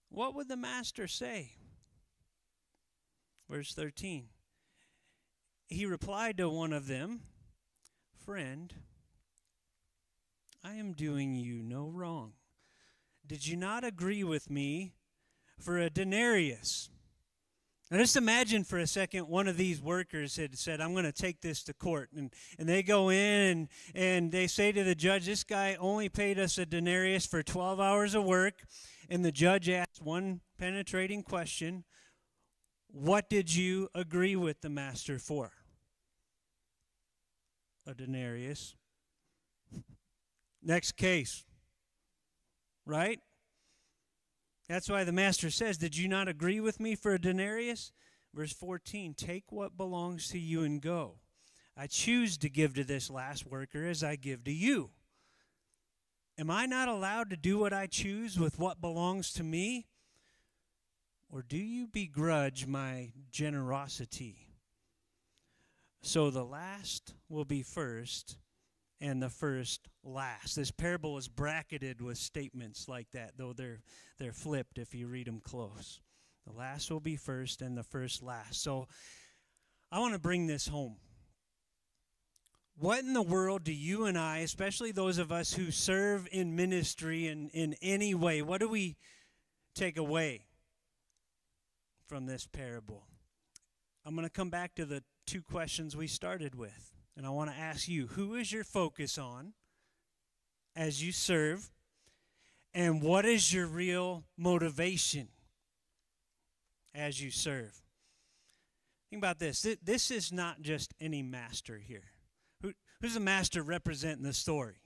What 0.08 0.34
would 0.34 0.48
the 0.48 0.56
master 0.56 1.08
say? 1.08 1.52
Verse 3.48 3.74
13. 3.74 4.28
He 5.66 5.86
replied 5.86 6.36
to 6.38 6.48
one 6.48 6.72
of 6.72 6.86
them, 6.86 7.22
Friend, 8.24 8.72
I 10.62 10.74
am 10.74 10.92
doing 10.92 11.34
you 11.34 11.62
no 11.62 11.88
wrong. 11.88 12.34
Did 13.26 13.46
you 13.46 13.56
not 13.56 13.84
agree 13.84 14.22
with 14.22 14.50
me 14.50 14.94
for 15.58 15.78
a 15.78 15.88
denarius? 15.88 16.90
Now 17.90 17.98
just 17.98 18.16
imagine 18.16 18.64
for 18.64 18.78
a 18.78 18.86
second 18.86 19.28
one 19.28 19.46
of 19.46 19.56
these 19.56 19.80
workers 19.80 20.36
had 20.36 20.58
said, 20.58 20.80
I'm 20.80 20.92
going 20.92 21.04
to 21.04 21.12
take 21.12 21.40
this 21.40 21.62
to 21.64 21.74
court. 21.74 22.10
And, 22.16 22.32
and 22.58 22.68
they 22.68 22.82
go 22.82 23.10
in 23.10 23.40
and, 23.40 23.68
and 23.94 24.32
they 24.32 24.46
say 24.46 24.72
to 24.72 24.84
the 24.84 24.94
judge, 24.94 25.26
This 25.26 25.44
guy 25.44 25.76
only 25.78 26.08
paid 26.08 26.38
us 26.38 26.58
a 26.58 26.66
denarius 26.66 27.26
for 27.26 27.42
12 27.42 27.80
hours 27.80 28.14
of 28.14 28.24
work. 28.24 28.54
And 29.08 29.24
the 29.24 29.32
judge 29.32 29.68
asks 29.68 30.00
one 30.00 30.40
penetrating 30.58 31.22
question 31.22 31.84
What 32.88 33.30
did 33.30 33.54
you 33.54 33.88
agree 33.94 34.36
with 34.36 34.60
the 34.60 34.70
master 34.70 35.18
for? 35.18 35.52
A 37.86 37.94
denarius. 37.94 38.74
Next 40.62 40.92
case. 40.92 41.44
Right? 42.86 43.20
That's 44.68 44.88
why 44.88 45.04
the 45.04 45.12
master 45.12 45.50
says, 45.50 45.78
Did 45.78 45.96
you 45.96 46.08
not 46.08 46.28
agree 46.28 46.60
with 46.60 46.80
me 46.80 46.94
for 46.94 47.14
a 47.14 47.20
denarius? 47.20 47.92
Verse 48.34 48.52
14 48.52 49.14
Take 49.14 49.50
what 49.50 49.76
belongs 49.76 50.28
to 50.28 50.38
you 50.38 50.62
and 50.62 50.80
go. 50.80 51.16
I 51.76 51.86
choose 51.86 52.36
to 52.38 52.48
give 52.48 52.74
to 52.74 52.84
this 52.84 53.10
last 53.10 53.46
worker 53.46 53.86
as 53.86 54.04
I 54.04 54.16
give 54.16 54.44
to 54.44 54.52
you. 54.52 54.90
Am 56.38 56.50
I 56.50 56.66
not 56.66 56.88
allowed 56.88 57.30
to 57.30 57.36
do 57.36 57.58
what 57.58 57.72
I 57.72 57.86
choose 57.86 58.38
with 58.38 58.58
what 58.58 58.80
belongs 58.80 59.32
to 59.34 59.44
me? 59.44 59.86
Or 61.30 61.42
do 61.42 61.56
you 61.56 61.86
begrudge 61.86 62.66
my 62.66 63.12
generosity? 63.30 64.48
So 66.02 66.30
the 66.30 66.44
last 66.44 67.14
will 67.28 67.44
be 67.44 67.62
first, 67.62 68.36
and 69.00 69.22
the 69.22 69.30
first 69.30 69.88
last. 70.02 70.56
This 70.56 70.70
parable 70.70 71.18
is 71.18 71.28
bracketed 71.28 72.00
with 72.00 72.18
statements 72.18 72.88
like 72.88 73.10
that, 73.12 73.32
though 73.36 73.52
they're 73.52 73.80
they're 74.18 74.32
flipped 74.32 74.78
if 74.78 74.94
you 74.94 75.06
read 75.06 75.26
them 75.26 75.40
close. 75.40 76.00
The 76.46 76.52
last 76.52 76.90
will 76.90 77.00
be 77.00 77.16
first 77.16 77.62
and 77.62 77.76
the 77.76 77.82
first 77.82 78.22
last. 78.22 78.62
So 78.62 78.86
I 79.90 79.98
want 79.98 80.12
to 80.14 80.20
bring 80.20 80.46
this 80.46 80.68
home. 80.68 80.96
What 82.76 83.04
in 83.04 83.12
the 83.12 83.22
world 83.22 83.64
do 83.64 83.72
you 83.72 84.06
and 84.06 84.18
I, 84.18 84.38
especially 84.38 84.90
those 84.90 85.18
of 85.18 85.30
us 85.30 85.52
who 85.52 85.70
serve 85.70 86.28
in 86.32 86.56
ministry 86.56 87.28
in, 87.28 87.48
in 87.50 87.76
any 87.80 88.14
way, 88.14 88.42
what 88.42 88.60
do 88.60 88.68
we 88.68 88.96
take 89.76 89.96
away 89.96 90.46
from 92.08 92.26
this 92.26 92.46
parable? 92.46 93.06
I'm 94.04 94.16
going 94.16 94.26
to 94.26 94.32
come 94.32 94.50
back 94.50 94.74
to 94.74 94.84
the 94.84 95.04
two 95.26 95.40
questions 95.40 95.96
we 95.96 96.08
started 96.08 96.56
with. 96.56 96.93
And 97.16 97.26
I 97.26 97.30
want 97.30 97.50
to 97.50 97.56
ask 97.56 97.88
you 97.88 98.08
who 98.08 98.34
is 98.34 98.52
your 98.52 98.64
focus 98.64 99.18
on 99.18 99.52
as 100.74 101.04
you 101.04 101.12
serve? 101.12 101.70
And 102.72 103.00
what 103.00 103.24
is 103.24 103.52
your 103.52 103.66
real 103.66 104.24
motivation 104.36 105.28
as 106.92 107.22
you 107.22 107.30
serve? 107.30 107.82
Think 109.10 109.20
about 109.20 109.38
this. 109.38 109.64
This 109.82 110.10
is 110.10 110.32
not 110.32 110.60
just 110.60 110.92
any 111.00 111.22
master 111.22 111.78
here. 111.78 112.10
Who, 112.62 112.72
who's 113.00 113.14
the 113.14 113.20
master 113.20 113.62
representing 113.62 114.24
the 114.24 114.32
story? 114.32 114.80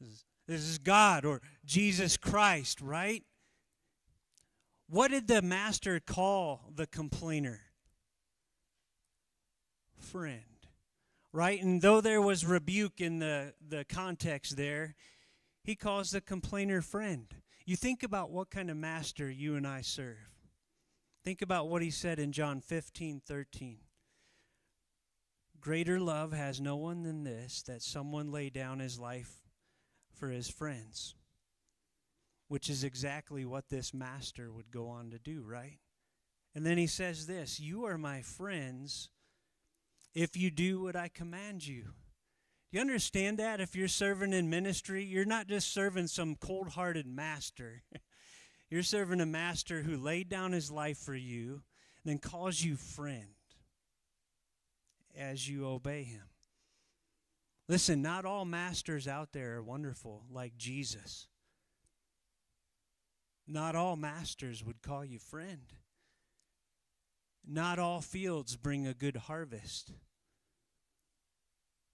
This 0.00 0.60
is 0.60 0.78
God 0.78 1.26
or 1.26 1.42
Jesus 1.66 2.16
Christ, 2.16 2.80
right? 2.80 3.22
What 4.88 5.10
did 5.10 5.28
the 5.28 5.42
master 5.42 6.00
call 6.00 6.70
the 6.74 6.86
complainer? 6.86 7.60
Friend 9.98 10.47
right? 11.32 11.62
And 11.62 11.82
though 11.82 12.00
there 12.00 12.22
was 12.22 12.44
rebuke 12.44 13.00
in 13.00 13.18
the, 13.18 13.54
the 13.66 13.84
context 13.84 14.56
there, 14.56 14.94
he 15.62 15.74
calls 15.74 16.10
the 16.10 16.20
complainer 16.20 16.80
friend. 16.80 17.26
You 17.64 17.76
think 17.76 18.02
about 18.02 18.30
what 18.30 18.50
kind 18.50 18.70
of 18.70 18.76
master 18.76 19.30
you 19.30 19.54
and 19.54 19.66
I 19.66 19.82
serve. 19.82 20.16
Think 21.24 21.42
about 21.42 21.68
what 21.68 21.82
he 21.82 21.90
said 21.90 22.18
in 22.18 22.32
John 22.32 22.60
15 22.60 23.20
13. 23.26 23.78
Greater 25.60 26.00
love 26.00 26.32
has 26.32 26.60
no 26.60 26.76
one 26.76 27.02
than 27.02 27.24
this, 27.24 27.62
that 27.62 27.82
someone 27.82 28.30
lay 28.30 28.48
down 28.48 28.78
his 28.78 28.98
life 28.98 29.42
for 30.14 30.30
his 30.30 30.48
friends. 30.48 31.14
Which 32.46 32.70
is 32.70 32.84
exactly 32.84 33.44
what 33.44 33.68
this 33.68 33.92
master 33.92 34.50
would 34.50 34.70
go 34.70 34.88
on 34.88 35.10
to 35.10 35.18
do, 35.18 35.44
right? 35.46 35.80
And 36.54 36.64
then 36.64 36.78
he 36.78 36.86
says 36.86 37.26
this 37.26 37.60
You 37.60 37.84
are 37.84 37.98
my 37.98 38.22
friends 38.22 39.10
if 40.14 40.36
you 40.36 40.50
do 40.50 40.82
what 40.82 40.96
I 40.96 41.08
command 41.08 41.66
you. 41.66 41.82
Do 42.70 42.76
you 42.76 42.80
understand 42.80 43.38
that? 43.38 43.60
If 43.60 43.74
you're 43.74 43.88
serving 43.88 44.32
in 44.32 44.50
ministry, 44.50 45.04
you're 45.04 45.24
not 45.24 45.46
just 45.46 45.72
serving 45.72 46.08
some 46.08 46.36
cold 46.36 46.70
hearted 46.70 47.06
master. 47.06 47.82
you're 48.70 48.82
serving 48.82 49.20
a 49.20 49.26
master 49.26 49.82
who 49.82 49.96
laid 49.96 50.28
down 50.28 50.52
his 50.52 50.70
life 50.70 50.98
for 50.98 51.14
you 51.14 51.62
and 52.02 52.12
then 52.12 52.18
calls 52.18 52.62
you 52.62 52.76
friend 52.76 53.28
as 55.16 55.48
you 55.48 55.66
obey 55.66 56.02
him. 56.04 56.24
Listen, 57.68 58.00
not 58.00 58.24
all 58.24 58.44
masters 58.44 59.06
out 59.06 59.32
there 59.32 59.56
are 59.56 59.62
wonderful 59.62 60.24
like 60.30 60.56
Jesus. 60.56 61.26
Not 63.46 63.74
all 63.74 63.96
masters 63.96 64.62
would 64.64 64.82
call 64.82 65.04
you 65.04 65.18
friend. 65.18 65.72
Not 67.46 67.78
all 67.78 68.00
fields 68.00 68.56
bring 68.56 68.86
a 68.86 68.94
good 68.94 69.16
harvest. 69.16 69.92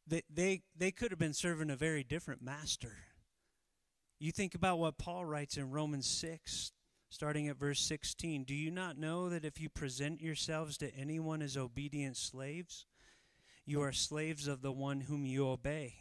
They, 0.06 0.22
they, 0.32 0.62
they 0.76 0.90
could 0.90 1.10
have 1.10 1.18
been 1.18 1.32
serving 1.32 1.70
a 1.70 1.76
very 1.76 2.04
different 2.04 2.42
master. 2.42 2.92
You 4.18 4.32
think 4.32 4.54
about 4.54 4.78
what 4.78 4.98
Paul 4.98 5.24
writes 5.24 5.56
in 5.56 5.70
Romans 5.70 6.06
6, 6.06 6.72
starting 7.08 7.48
at 7.48 7.56
verse 7.56 7.80
16. 7.80 8.44
Do 8.44 8.54
you 8.54 8.70
not 8.70 8.98
know 8.98 9.28
that 9.28 9.44
if 9.44 9.60
you 9.60 9.68
present 9.68 10.20
yourselves 10.20 10.76
to 10.78 10.94
anyone 10.94 11.42
as 11.42 11.56
obedient 11.56 12.16
slaves, 12.16 12.86
you 13.66 13.80
are 13.80 13.92
slaves 13.92 14.46
of 14.46 14.60
the 14.60 14.72
one 14.72 15.02
whom 15.02 15.24
you 15.24 15.48
obey, 15.48 15.94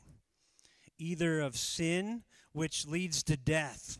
either 0.97 1.39
of 1.39 1.55
sin, 1.55 2.23
which 2.51 2.85
leads 2.85 3.23
to 3.23 3.37
death. 3.37 3.97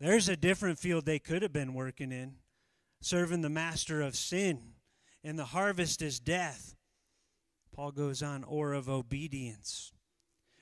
There's 0.00 0.28
a 0.28 0.36
different 0.36 0.78
field 0.78 1.06
they 1.06 1.18
could 1.18 1.42
have 1.42 1.52
been 1.52 1.74
working 1.74 2.12
in 2.12 2.36
serving 3.04 3.42
the 3.42 3.50
master 3.50 4.00
of 4.00 4.16
sin, 4.16 4.60
and 5.22 5.38
the 5.38 5.44
harvest 5.44 6.00
is 6.00 6.18
death. 6.18 6.74
Paul 7.70 7.92
goes 7.92 8.22
on, 8.22 8.44
or 8.44 8.72
of 8.72 8.88
obedience, 8.88 9.92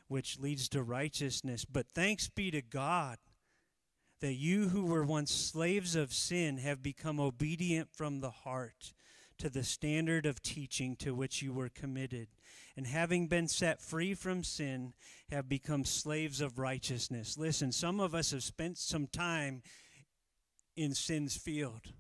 which 0.09 0.41
leads 0.41 0.69
to 0.71 0.83
righteousness. 0.83 1.65
But 1.65 1.87
thanks 1.95 2.29
be 2.29 2.51
to 2.51 2.61
God 2.61 3.19
that 4.21 4.35
you 4.35 4.71
who 4.71 4.87
were 4.87 5.05
once 5.05 5.31
slaves 5.31 5.95
of 5.95 6.13
sin 6.13 6.57
have 6.59 6.83
become 6.83 7.21
obedient 7.21 7.89
from 7.93 8.21
the 8.21 8.31
heart 8.31 8.93
to 9.39 9.49
the 9.49 9.65
standard 9.65 10.27
of 10.27 10.43
teaching 10.43 10.97
to 10.97 11.15
which 11.15 11.43
you 11.43 11.53
were 11.53 11.69
committed. 11.69 12.29
And 12.77 12.87
having 12.87 13.29
been 13.29 13.47
set 13.47 13.81
free 13.81 14.15
from 14.15 14.43
sin, 14.43 14.95
have 15.31 15.49
become 15.49 15.85
slaves 15.85 16.41
of 16.41 16.59
righteousness. 16.59 17.39
Listen, 17.39 17.71
some 17.71 18.01
of 18.01 18.15
us 18.15 18.33
have 18.33 18.43
spent 18.43 18.79
some 18.79 19.07
time 19.07 19.63
in 20.77 20.95
sin's 20.95 21.37
field. 21.37 21.93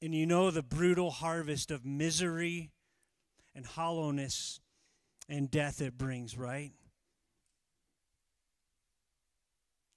And 0.00 0.14
you 0.14 0.26
know 0.26 0.50
the 0.50 0.62
brutal 0.62 1.10
harvest 1.10 1.70
of 1.70 1.84
misery 1.84 2.70
and 3.54 3.66
hollowness 3.66 4.60
and 5.28 5.50
death 5.50 5.80
it 5.82 5.98
brings, 5.98 6.38
right? 6.38 6.72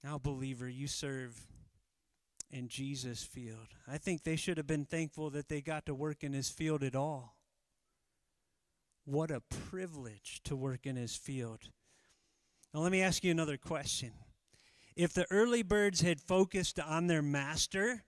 Now, 0.02 0.18
believer, 0.18 0.68
you 0.68 0.88
serve 0.88 1.40
in 2.50 2.68
Jesus' 2.68 3.22
field. 3.22 3.68
I 3.86 3.98
think 3.98 4.24
they 4.24 4.36
should 4.36 4.56
have 4.56 4.66
been 4.66 4.84
thankful 4.84 5.30
that 5.30 5.48
they 5.48 5.60
got 5.60 5.86
to 5.86 5.94
work 5.94 6.24
in 6.24 6.32
his 6.32 6.50
field 6.50 6.82
at 6.82 6.96
all. 6.96 7.36
What 9.04 9.30
a 9.30 9.40
privilege 9.40 10.40
to 10.44 10.56
work 10.56 10.84
in 10.84 10.96
his 10.96 11.16
field. 11.16 11.70
Now, 12.74 12.80
let 12.80 12.92
me 12.92 13.02
ask 13.02 13.22
you 13.22 13.30
another 13.30 13.56
question. 13.56 14.12
If 14.96 15.14
the 15.14 15.26
early 15.30 15.62
birds 15.62 16.00
had 16.00 16.20
focused 16.20 16.78
on 16.78 17.06
their 17.06 17.22
master, 17.22 18.04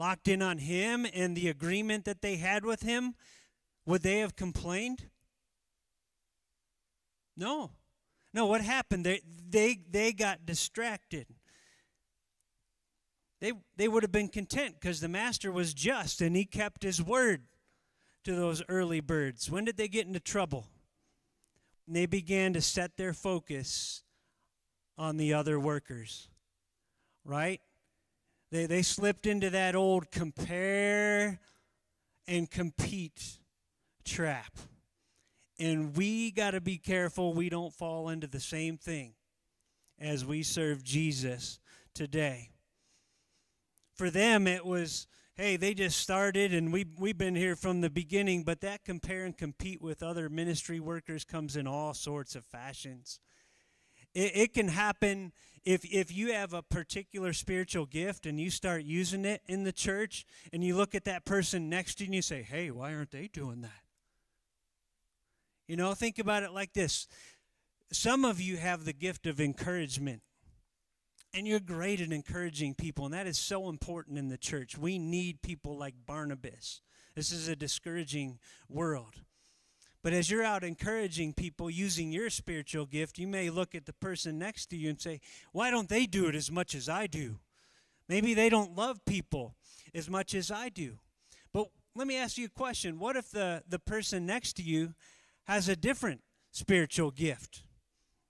locked 0.00 0.28
in 0.28 0.40
on 0.40 0.56
him 0.56 1.06
and 1.12 1.36
the 1.36 1.48
agreement 1.48 2.06
that 2.06 2.22
they 2.22 2.36
had 2.36 2.64
with 2.64 2.80
him, 2.80 3.14
would 3.84 4.02
they 4.02 4.20
have 4.20 4.34
complained? 4.34 5.10
No. 7.36 7.72
No, 8.32 8.46
what 8.46 8.62
happened? 8.62 9.04
They, 9.04 9.20
they, 9.46 9.78
they 9.90 10.12
got 10.12 10.46
distracted. 10.46 11.26
They, 13.42 13.52
they 13.76 13.88
would 13.88 14.02
have 14.02 14.10
been 14.10 14.28
content 14.28 14.76
because 14.80 15.00
the 15.00 15.08
master 15.08 15.52
was 15.52 15.74
just 15.74 16.22
and 16.22 16.34
he 16.34 16.46
kept 16.46 16.82
his 16.82 17.02
word 17.02 17.42
to 18.24 18.34
those 18.34 18.62
early 18.70 19.00
birds. 19.00 19.50
When 19.50 19.66
did 19.66 19.76
they 19.76 19.88
get 19.88 20.06
into 20.06 20.20
trouble? 20.20 20.66
They 21.86 22.06
began 22.06 22.54
to 22.54 22.62
set 22.62 22.96
their 22.96 23.12
focus 23.12 24.02
on 24.96 25.18
the 25.18 25.34
other 25.34 25.60
workers, 25.60 26.28
right? 27.22 27.60
They, 28.50 28.66
they 28.66 28.82
slipped 28.82 29.26
into 29.26 29.50
that 29.50 29.74
old 29.74 30.10
compare 30.10 31.40
and 32.26 32.50
compete 32.50 33.38
trap. 34.04 34.56
And 35.58 35.96
we 35.96 36.30
got 36.30 36.52
to 36.52 36.60
be 36.60 36.78
careful 36.78 37.34
we 37.34 37.48
don't 37.48 37.72
fall 37.72 38.08
into 38.08 38.26
the 38.26 38.40
same 38.40 38.78
thing 38.78 39.14
as 39.98 40.24
we 40.24 40.42
serve 40.42 40.82
Jesus 40.82 41.58
today. 41.94 42.50
For 43.94 44.10
them, 44.10 44.46
it 44.46 44.64
was, 44.64 45.06
hey, 45.34 45.56
they 45.56 45.74
just 45.74 45.98
started 45.98 46.54
and 46.54 46.72
we, 46.72 46.86
we've 46.98 47.18
been 47.18 47.34
here 47.34 47.54
from 47.54 47.82
the 47.82 47.90
beginning, 47.90 48.42
but 48.42 48.62
that 48.62 48.84
compare 48.84 49.26
and 49.26 49.36
compete 49.36 49.82
with 49.82 50.02
other 50.02 50.30
ministry 50.30 50.80
workers 50.80 51.24
comes 51.24 51.56
in 51.56 51.66
all 51.66 51.92
sorts 51.92 52.34
of 52.34 52.44
fashions. 52.44 53.20
It, 54.14 54.32
it 54.34 54.54
can 54.54 54.68
happen 54.68 55.32
if 55.64 55.84
if 55.84 56.12
you 56.12 56.32
have 56.32 56.52
a 56.52 56.62
particular 56.62 57.32
spiritual 57.32 57.86
gift 57.86 58.26
and 58.26 58.40
you 58.40 58.50
start 58.50 58.82
using 58.84 59.24
it 59.24 59.42
in 59.46 59.64
the 59.64 59.72
church 59.72 60.24
and 60.52 60.64
you 60.64 60.76
look 60.76 60.94
at 60.94 61.04
that 61.04 61.24
person 61.24 61.68
next 61.68 61.96
to 61.96 62.04
you 62.04 62.08
and 62.08 62.14
you 62.14 62.22
say, 62.22 62.42
"Hey, 62.42 62.70
why 62.70 62.94
aren't 62.94 63.10
they 63.10 63.28
doing 63.28 63.60
that?" 63.62 63.82
You 65.66 65.76
know, 65.76 65.94
think 65.94 66.18
about 66.18 66.42
it 66.42 66.52
like 66.52 66.72
this. 66.72 67.06
Some 67.92 68.24
of 68.24 68.40
you 68.40 68.56
have 68.56 68.84
the 68.84 68.92
gift 68.92 69.26
of 69.26 69.40
encouragement. 69.40 70.22
And 71.32 71.46
you're 71.46 71.60
great 71.60 72.00
at 72.00 72.10
encouraging 72.10 72.74
people, 72.74 73.04
and 73.04 73.14
that 73.14 73.28
is 73.28 73.38
so 73.38 73.68
important 73.68 74.18
in 74.18 74.30
the 74.30 74.36
church. 74.36 74.76
We 74.76 74.98
need 74.98 75.42
people 75.42 75.78
like 75.78 75.94
Barnabas. 76.04 76.80
This 77.14 77.30
is 77.30 77.46
a 77.46 77.54
discouraging 77.54 78.40
world. 78.68 79.22
But 80.02 80.12
as 80.14 80.30
you're 80.30 80.42
out 80.42 80.64
encouraging 80.64 81.34
people 81.34 81.68
using 81.68 82.10
your 82.10 82.30
spiritual 82.30 82.86
gift, 82.86 83.18
you 83.18 83.26
may 83.26 83.50
look 83.50 83.74
at 83.74 83.84
the 83.84 83.92
person 83.92 84.38
next 84.38 84.66
to 84.70 84.76
you 84.76 84.88
and 84.88 85.00
say, 85.00 85.20
Why 85.52 85.70
don't 85.70 85.88
they 85.88 86.06
do 86.06 86.26
it 86.26 86.34
as 86.34 86.50
much 86.50 86.74
as 86.74 86.88
I 86.88 87.06
do? 87.06 87.38
Maybe 88.08 88.34
they 88.34 88.48
don't 88.48 88.74
love 88.74 89.04
people 89.04 89.54
as 89.94 90.08
much 90.08 90.34
as 90.34 90.50
I 90.50 90.68
do. 90.68 90.98
But 91.52 91.68
let 91.94 92.06
me 92.06 92.16
ask 92.16 92.38
you 92.38 92.46
a 92.46 92.48
question. 92.48 92.98
What 92.98 93.16
if 93.16 93.30
the, 93.30 93.62
the 93.68 93.78
person 93.78 94.26
next 94.26 94.54
to 94.54 94.62
you 94.62 94.94
has 95.44 95.68
a 95.68 95.76
different 95.76 96.22
spiritual 96.50 97.10
gift? 97.10 97.62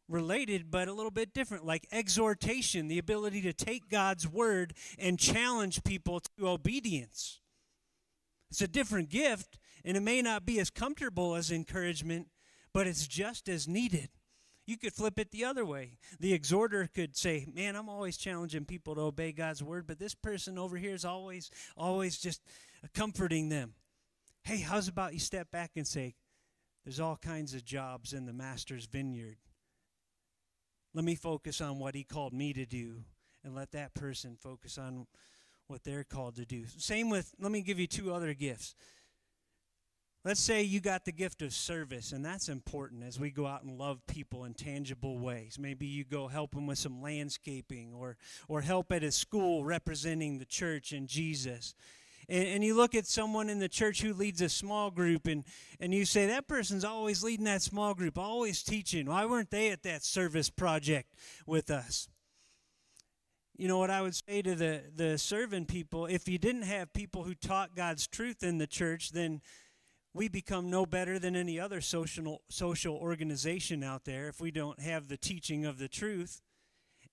Related, 0.08 0.72
but 0.72 0.88
a 0.88 0.92
little 0.92 1.12
bit 1.12 1.32
different, 1.32 1.64
like 1.64 1.86
exhortation, 1.92 2.88
the 2.88 2.98
ability 2.98 3.42
to 3.42 3.52
take 3.52 3.88
God's 3.88 4.26
word 4.26 4.74
and 4.98 5.20
challenge 5.20 5.84
people 5.84 6.18
to 6.36 6.48
obedience. 6.48 7.38
It's 8.50 8.60
a 8.60 8.66
different 8.66 9.08
gift, 9.08 9.60
and 9.84 9.96
it 9.96 10.00
may 10.00 10.22
not 10.22 10.46
be 10.46 10.60
as 10.60 10.70
comfortable 10.70 11.34
as 11.34 11.50
encouragement, 11.50 12.28
but 12.72 12.86
it's 12.86 13.06
just 13.06 13.48
as 13.48 13.66
needed. 13.66 14.10
You 14.66 14.76
could 14.76 14.92
flip 14.92 15.18
it 15.18 15.32
the 15.32 15.44
other 15.44 15.64
way. 15.64 15.98
The 16.20 16.32
exhorter 16.32 16.86
could 16.86 17.16
say, 17.16 17.44
"Man, 17.52 17.74
I'm 17.74 17.88
always 17.88 18.16
challenging 18.16 18.64
people 18.64 18.94
to 18.94 19.00
obey 19.00 19.32
God's 19.32 19.62
word, 19.62 19.86
but 19.86 19.98
this 19.98 20.14
person 20.14 20.58
over 20.58 20.76
here 20.76 20.94
is 20.94 21.04
always 21.04 21.50
always 21.76 22.18
just 22.18 22.40
comforting 22.94 23.48
them." 23.48 23.74
Hey, 24.42 24.58
how's 24.58 24.86
about 24.86 25.12
you 25.12 25.18
step 25.18 25.50
back 25.50 25.72
and 25.76 25.86
say, 25.86 26.14
"There's 26.84 27.00
all 27.00 27.16
kinds 27.16 27.52
of 27.52 27.64
jobs 27.64 28.12
in 28.12 28.26
the 28.26 28.32
master's 28.32 28.86
vineyard. 28.86 29.38
Let 30.94 31.04
me 31.04 31.16
focus 31.16 31.60
on 31.60 31.78
what 31.78 31.94
he 31.96 32.04
called 32.04 32.32
me 32.32 32.52
to 32.52 32.64
do 32.64 33.04
and 33.42 33.54
let 33.54 33.72
that 33.72 33.94
person 33.94 34.36
focus 34.36 34.78
on 34.78 35.08
what 35.66 35.82
they're 35.82 36.04
called 36.04 36.36
to 36.36 36.46
do." 36.46 36.66
Same 36.66 37.10
with 37.10 37.34
let 37.38 37.50
me 37.50 37.62
give 37.62 37.80
you 37.80 37.88
two 37.88 38.14
other 38.14 38.34
gifts. 38.34 38.76
Let's 40.22 40.40
say 40.40 40.62
you 40.62 40.80
got 40.80 41.06
the 41.06 41.12
gift 41.12 41.40
of 41.40 41.54
service, 41.54 42.12
and 42.12 42.22
that's 42.22 42.50
important 42.50 43.04
as 43.04 43.18
we 43.18 43.30
go 43.30 43.46
out 43.46 43.62
and 43.62 43.78
love 43.78 44.06
people 44.06 44.44
in 44.44 44.52
tangible 44.52 45.18
ways. 45.18 45.58
Maybe 45.58 45.86
you 45.86 46.04
go 46.04 46.28
help 46.28 46.50
them 46.50 46.66
with 46.66 46.76
some 46.76 47.00
landscaping 47.00 47.94
or, 47.94 48.18
or 48.46 48.60
help 48.60 48.92
at 48.92 49.02
a 49.02 49.12
school 49.12 49.64
representing 49.64 50.38
the 50.38 50.44
church 50.44 50.92
and 50.92 51.08
Jesus. 51.08 51.74
And, 52.28 52.46
and 52.46 52.64
you 52.64 52.74
look 52.74 52.94
at 52.94 53.06
someone 53.06 53.48
in 53.48 53.60
the 53.60 53.68
church 53.68 54.02
who 54.02 54.12
leads 54.12 54.42
a 54.42 54.50
small 54.50 54.90
group, 54.90 55.26
and, 55.26 55.42
and 55.80 55.94
you 55.94 56.04
say, 56.04 56.26
That 56.26 56.46
person's 56.46 56.84
always 56.84 57.24
leading 57.24 57.46
that 57.46 57.62
small 57.62 57.94
group, 57.94 58.18
always 58.18 58.62
teaching. 58.62 59.06
Why 59.06 59.24
weren't 59.24 59.50
they 59.50 59.70
at 59.70 59.84
that 59.84 60.04
service 60.04 60.50
project 60.50 61.14
with 61.46 61.70
us? 61.70 62.08
you 63.56 63.68
know 63.68 63.76
what 63.76 63.90
I 63.90 64.00
would 64.00 64.14
say 64.14 64.40
to 64.40 64.54
the 64.54 64.80
the 64.96 65.18
serving 65.18 65.66
people 65.66 66.06
if 66.06 66.26
you 66.26 66.38
didn't 66.38 66.62
have 66.62 66.94
people 66.94 67.24
who 67.24 67.34
taught 67.34 67.76
God's 67.76 68.06
truth 68.06 68.42
in 68.42 68.56
the 68.56 68.66
church 68.66 69.10
then 69.10 69.42
we 70.12 70.28
become 70.28 70.70
no 70.70 70.86
better 70.86 71.18
than 71.18 71.36
any 71.36 71.58
other 71.58 71.80
social 71.80 72.42
social 72.48 72.96
organization 72.96 73.82
out 73.84 74.04
there 74.04 74.28
if 74.28 74.40
we 74.40 74.50
don't 74.50 74.80
have 74.80 75.08
the 75.08 75.16
teaching 75.16 75.64
of 75.64 75.78
the 75.78 75.88
truth. 75.88 76.42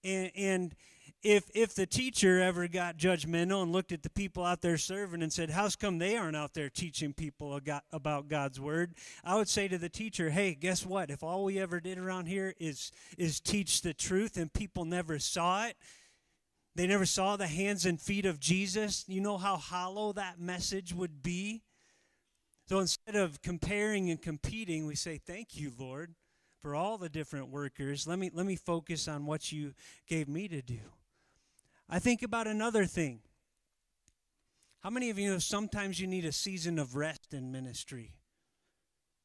And, 0.04 0.32
and 0.36 0.76
if 1.24 1.50
if 1.54 1.74
the 1.74 1.86
teacher 1.86 2.40
ever 2.40 2.68
got 2.68 2.98
judgmental 2.98 3.64
and 3.64 3.72
looked 3.72 3.92
at 3.92 4.04
the 4.04 4.10
people 4.10 4.44
out 4.44 4.62
there 4.62 4.78
serving 4.78 5.24
and 5.24 5.34
said, 5.34 5.50
"How's 5.50 5.76
come 5.76 5.98
they 5.98 6.16
aren't 6.16 6.36
out 6.36 6.54
there 6.54 6.70
teaching 6.70 7.14
people 7.14 7.60
about 7.92 8.28
God's 8.28 8.60
word?" 8.60 8.96
I 9.24 9.36
would 9.36 9.50
say 9.50 9.68
to 9.68 9.78
the 9.78 9.90
teacher, 9.90 10.30
"Hey, 10.30 10.54
guess 10.54 10.86
what? 10.86 11.10
If 11.10 11.24
all 11.24 11.44
we 11.44 11.60
ever 11.60 11.80
did 11.80 11.98
around 11.98 12.28
here 12.28 12.54
is 12.60 12.92
is 13.18 13.40
teach 13.40 13.82
the 13.82 13.94
truth 13.94 14.38
and 14.38 14.54
people 14.54 14.86
never 14.86 15.18
saw 15.20 15.66
it, 15.66 15.78
they 16.76 16.86
never 16.86 17.06
saw 17.06 17.36
the 17.36 17.48
hands 17.48 17.86
and 17.86 18.00
feet 18.00 18.26
of 18.26 18.40
Jesus, 18.40 19.04
you 19.08 19.22
know 19.22 19.38
how 19.38 19.58
hollow 19.58 20.14
that 20.14 20.40
message 20.40 20.94
would 20.94 21.24
be?" 21.24 21.64
So 22.68 22.80
instead 22.80 23.16
of 23.16 23.42
comparing 23.42 24.10
and 24.10 24.22
competing, 24.22 24.86
we 24.86 24.96
say, 24.96 25.18
Thank 25.18 25.56
you, 25.56 25.72
Lord, 25.78 26.16
for 26.60 26.76
all 26.76 26.98
the 26.98 27.08
different 27.08 27.50
workers. 27.50 28.06
Let 28.06 28.20
me, 28.20 28.30
let 28.34 28.46
me 28.46 28.58
focus 28.58 29.08
on 29.08 29.26
what 29.26 29.52
you 29.52 29.74
gave 30.06 30.28
me 30.28 30.50
to 30.50 30.62
do. 30.62 30.80
I 31.90 32.00
think 32.00 32.24
about 32.24 32.46
another 32.46 32.86
thing. 32.86 33.22
How 34.82 34.90
many 34.90 35.10
of 35.10 35.18
you 35.18 35.32
know 35.32 35.40
sometimes 35.40 36.00
you 36.00 36.08
need 36.08 36.26
a 36.26 36.32
season 36.34 36.78
of 36.78 36.96
rest 36.96 37.34
in 37.34 37.52
ministry? 37.52 38.16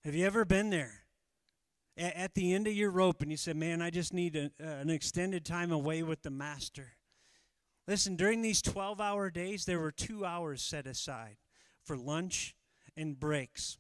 Have 0.05 0.14
you 0.14 0.24
ever 0.24 0.44
been 0.44 0.70
there? 0.70 1.00
At 1.96 2.35
the 2.35 2.55
end 2.55 2.66
of 2.66 2.72
your 2.72 2.90
rope, 2.90 3.20
and 3.20 3.31
you 3.31 3.37
said, 3.37 3.57
Man, 3.57 3.83
I 3.83 3.90
just 3.90 4.14
need 4.14 4.37
a, 4.37 4.50
an 4.64 4.88
extended 4.88 5.44
time 5.44 5.72
away 5.72 6.05
with 6.05 6.22
the 6.22 6.31
master. 6.31 6.92
Listen, 7.88 8.14
during 8.14 8.40
these 8.40 8.62
12 8.62 9.00
hour 9.00 9.31
days, 9.31 9.64
there 9.64 9.81
were 9.81 9.90
two 9.90 10.24
hours 10.24 10.62
set 10.62 10.87
aside 10.87 11.38
for 11.83 11.96
lunch 11.96 12.55
and 12.96 13.18
breaks. 13.18 13.78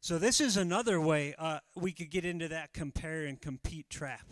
So, 0.00 0.18
this 0.18 0.40
is 0.40 0.56
another 0.56 1.00
way 1.00 1.34
uh, 1.38 1.60
we 1.74 1.92
could 1.92 2.10
get 2.10 2.24
into 2.24 2.48
that 2.48 2.72
compare 2.72 3.24
and 3.24 3.40
compete 3.40 3.88
trap. 3.88 4.26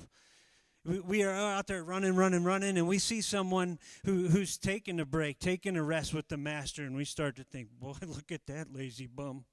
We, 0.84 1.00
we 1.00 1.22
are 1.22 1.32
out 1.32 1.66
there 1.66 1.82
running, 1.82 2.16
running, 2.16 2.44
running, 2.44 2.76
and 2.76 2.86
we 2.86 2.98
see 2.98 3.20
someone 3.20 3.78
who, 4.04 4.28
who's 4.28 4.58
taking 4.58 5.00
a 5.00 5.06
break, 5.06 5.38
taking 5.38 5.76
a 5.76 5.82
rest 5.82 6.12
with 6.12 6.28
the 6.28 6.36
master, 6.36 6.82
and 6.84 6.96
we 6.96 7.04
start 7.04 7.36
to 7.36 7.44
think, 7.44 7.68
boy, 7.80 7.94
look 8.06 8.30
at 8.32 8.46
that 8.46 8.74
lazy 8.74 9.06
bum. 9.06 9.44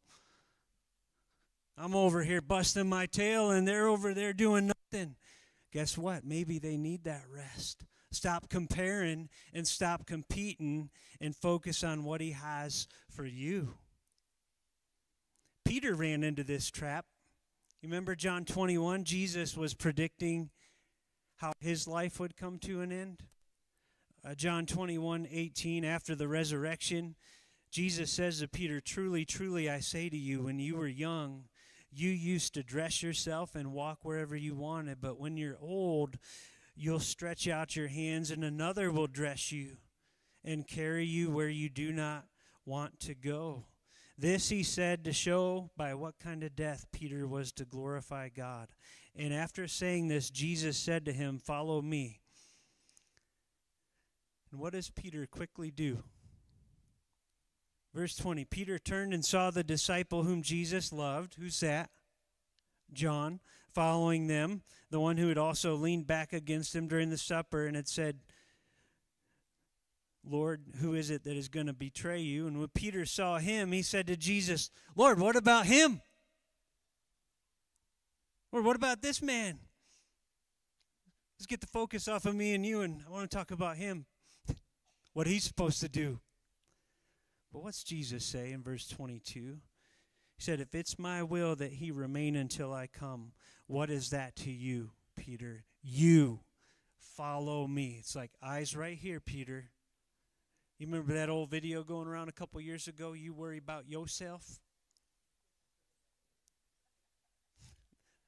I'm 1.78 1.96
over 1.96 2.24
here 2.24 2.42
busting 2.42 2.90
my 2.90 3.06
tail, 3.06 3.52
and 3.52 3.66
they're 3.68 3.88
over 3.88 4.14
there 4.14 4.34
doing 4.34 4.72
nothing. 4.92 5.16
Guess 5.72 5.98
what? 5.98 6.26
Maybe 6.26 6.60
they 6.60 6.76
need 6.76 7.06
that 7.06 7.24
rest. 7.34 7.86
Stop 8.12 8.50
comparing 8.50 9.30
and 9.54 9.68
stop 9.68 10.06
competing 10.06 10.90
and 11.22 11.36
focus 11.36 11.84
on 11.84 12.04
what 12.04 12.22
he 12.22 12.32
has 12.32 12.88
for 13.10 13.26
you. 13.26 13.76
Peter 15.70 15.94
ran 15.94 16.24
into 16.24 16.44
this 16.44 16.72
trap. 16.72 17.06
You 17.80 17.90
remember 17.90 18.16
John 18.16 18.44
21? 18.44 19.04
Jesus 19.04 19.56
was 19.56 19.76
predicting 19.76 20.50
how 21.36 21.52
his 21.60 21.88
life 21.88 22.20
would 22.20 22.36
come 22.36 22.58
to 22.58 22.82
an 22.82 22.92
end. 22.92 23.22
Uh, 24.26 24.34
John 24.34 24.66
21 24.66 25.28
18, 25.30 25.86
after 25.86 26.16
the 26.16 26.28
resurrection, 26.28 27.14
Jesus 27.70 28.12
says 28.12 28.40
to 28.40 28.48
Peter, 28.48 28.82
Truly, 28.82 29.26
truly, 29.26 29.70
I 29.70 29.80
say 29.80 30.10
to 30.10 30.18
you, 30.18 30.42
when 30.42 30.58
you 30.58 30.76
were 30.76 30.88
young, 30.88 31.44
you 31.92 32.10
used 32.10 32.56
to 32.56 32.64
dress 32.64 33.04
yourself 33.04 33.54
and 33.54 33.72
walk 33.72 34.00
wherever 34.02 34.36
you 34.36 34.56
wanted, 34.56 35.00
but 35.00 35.20
when 35.20 35.38
you're 35.38 35.60
old, 35.62 36.18
you'll 36.76 37.00
stretch 37.00 37.48
out 37.48 37.76
your 37.76 37.90
hands, 37.90 38.32
and 38.32 38.44
another 38.44 38.92
will 38.92 39.06
dress 39.06 39.52
you 39.52 39.78
and 40.44 40.68
carry 40.68 41.06
you 41.06 41.30
where 41.30 41.48
you 41.48 41.70
do 41.70 41.92
not 41.92 42.26
want 42.66 43.00
to 43.02 43.14
go. 43.14 43.66
This 44.20 44.50
he 44.50 44.64
said 44.64 45.06
to 45.06 45.14
show 45.14 45.70
by 45.78 45.94
what 45.94 46.20
kind 46.20 46.44
of 46.44 46.54
death 46.54 46.88
Peter 46.92 47.26
was 47.26 47.54
to 47.54 47.64
glorify 47.64 48.28
God. 48.28 48.68
And 49.16 49.34
after 49.34 49.66
saying 49.66 50.10
this, 50.10 50.30
Jesus 50.30 50.78
said 50.78 51.06
to 51.06 51.14
him, 51.14 51.40
Follow 51.40 51.82
me. 51.82 52.20
And 54.52 54.60
what 54.60 54.74
does 54.74 54.90
Peter 54.90 55.26
quickly 55.26 55.72
do? 55.72 56.04
Verse 57.96 58.14
20 58.18 58.44
Peter 58.44 58.78
turned 58.78 59.14
and 59.14 59.24
saw 59.24 59.52
the 59.52 59.64
disciple 59.64 60.24
whom 60.24 60.42
Jesus 60.42 60.92
loved. 60.92 61.36
Who's 61.36 61.62
that? 61.62 61.90
John, 62.92 63.40
following 63.74 64.28
them, 64.28 64.64
the 64.90 65.00
one 65.00 65.16
who 65.16 65.30
had 65.30 65.38
also 65.38 65.76
leaned 65.76 66.08
back 66.08 66.34
against 66.34 66.76
him 66.76 66.90
during 66.90 67.10
the 67.10 67.18
supper 67.18 67.66
and 67.68 67.76
had 67.78 67.88
said, 67.88 68.20
Lord, 70.24 70.62
who 70.82 70.94
is 70.94 71.10
it 71.10 71.24
that 71.24 71.36
is 71.36 71.48
going 71.48 71.68
to 71.68 71.74
betray 71.74 72.20
you? 72.20 72.48
And 72.48 72.60
when 72.60 72.68
Peter 72.70 73.06
saw 73.06 73.38
him, 73.38 73.72
he 73.72 73.82
said 73.82 74.08
to 74.08 74.18
Jesus, 74.18 74.70
Lord, 74.96 75.20
what 75.20 75.36
about 75.36 75.66
him? 75.66 76.02
Lord, 78.52 78.66
what 78.66 78.76
about 78.76 79.02
this 79.02 79.22
man? 79.22 79.60
Let's 81.38 81.46
get 81.46 81.62
the 81.62 81.68
focus 81.68 82.08
off 82.08 82.26
of 82.26 82.36
me 82.36 82.54
and 82.54 82.66
you, 82.66 82.82
and 82.82 83.02
I 83.08 83.12
want 83.12 83.30
to 83.30 83.36
talk 83.36 83.52
about 83.52 83.78
him, 83.78 84.06
what 85.14 85.28
he's 85.28 85.44
supposed 85.46 85.80
to 85.82 85.90
do. 85.90 86.20
But 87.52 87.64
what's 87.64 87.84
Jesus 87.84 88.26
say 88.26 88.52
in 88.52 88.62
verse 88.62 88.88
22? 88.88 89.40
He 89.40 90.44
said, 90.44 90.60
If 90.60 90.76
it's 90.76 91.00
my 91.00 91.24
will 91.24 91.56
that 91.56 91.74
he 91.74 91.92
remain 91.92 92.36
until 92.36 92.74
I 92.74 92.88
come, 92.88 93.32
what 93.68 93.90
is 93.90 94.10
that 94.10 94.36
to 94.38 94.52
you, 94.52 94.92
Peter? 95.16 95.64
You 95.82 96.42
follow 96.98 97.68
me. 97.68 97.98
It's 98.00 98.16
like 98.16 98.32
eyes 98.42 98.76
right 98.76 98.98
here, 98.98 99.20
Peter. 99.20 99.70
You 100.80 100.88
remember 100.88 101.14
that 101.14 101.30
old 101.30 101.50
video 101.50 101.84
going 101.84 102.08
around 102.08 102.30
a 102.30 102.32
couple 102.32 102.62
years 102.62 102.88
ago? 102.88 103.12
You 103.12 103.34
worry 103.34 103.58
about 103.58 103.90
yourself? 103.90 104.62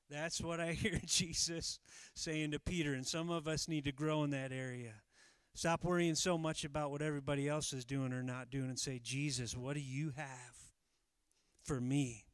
That's 0.09 0.41
what 0.41 0.59
I 0.59 0.73
hear 0.73 0.99
Jesus 1.05 1.79
saying 2.13 2.51
to 2.51 2.59
Peter, 2.59 2.93
and 2.93 3.07
some 3.07 3.29
of 3.29 3.47
us 3.47 3.69
need 3.69 3.85
to 3.85 3.93
grow 3.93 4.25
in 4.25 4.31
that 4.31 4.51
area. 4.51 4.95
Stop 5.55 5.85
worrying 5.85 6.15
so 6.15 6.37
much 6.37 6.65
about 6.65 6.91
what 6.91 7.01
everybody 7.01 7.47
else 7.47 7.71
is 7.71 7.85
doing 7.85 8.11
or 8.11 8.21
not 8.21 8.49
doing 8.49 8.69
and 8.69 8.79
say, 8.79 8.99
Jesus, 9.01 9.55
what 9.55 9.75
do 9.75 9.81
you 9.81 10.11
have 10.17 10.73
for 11.63 11.79
me? 11.79 12.25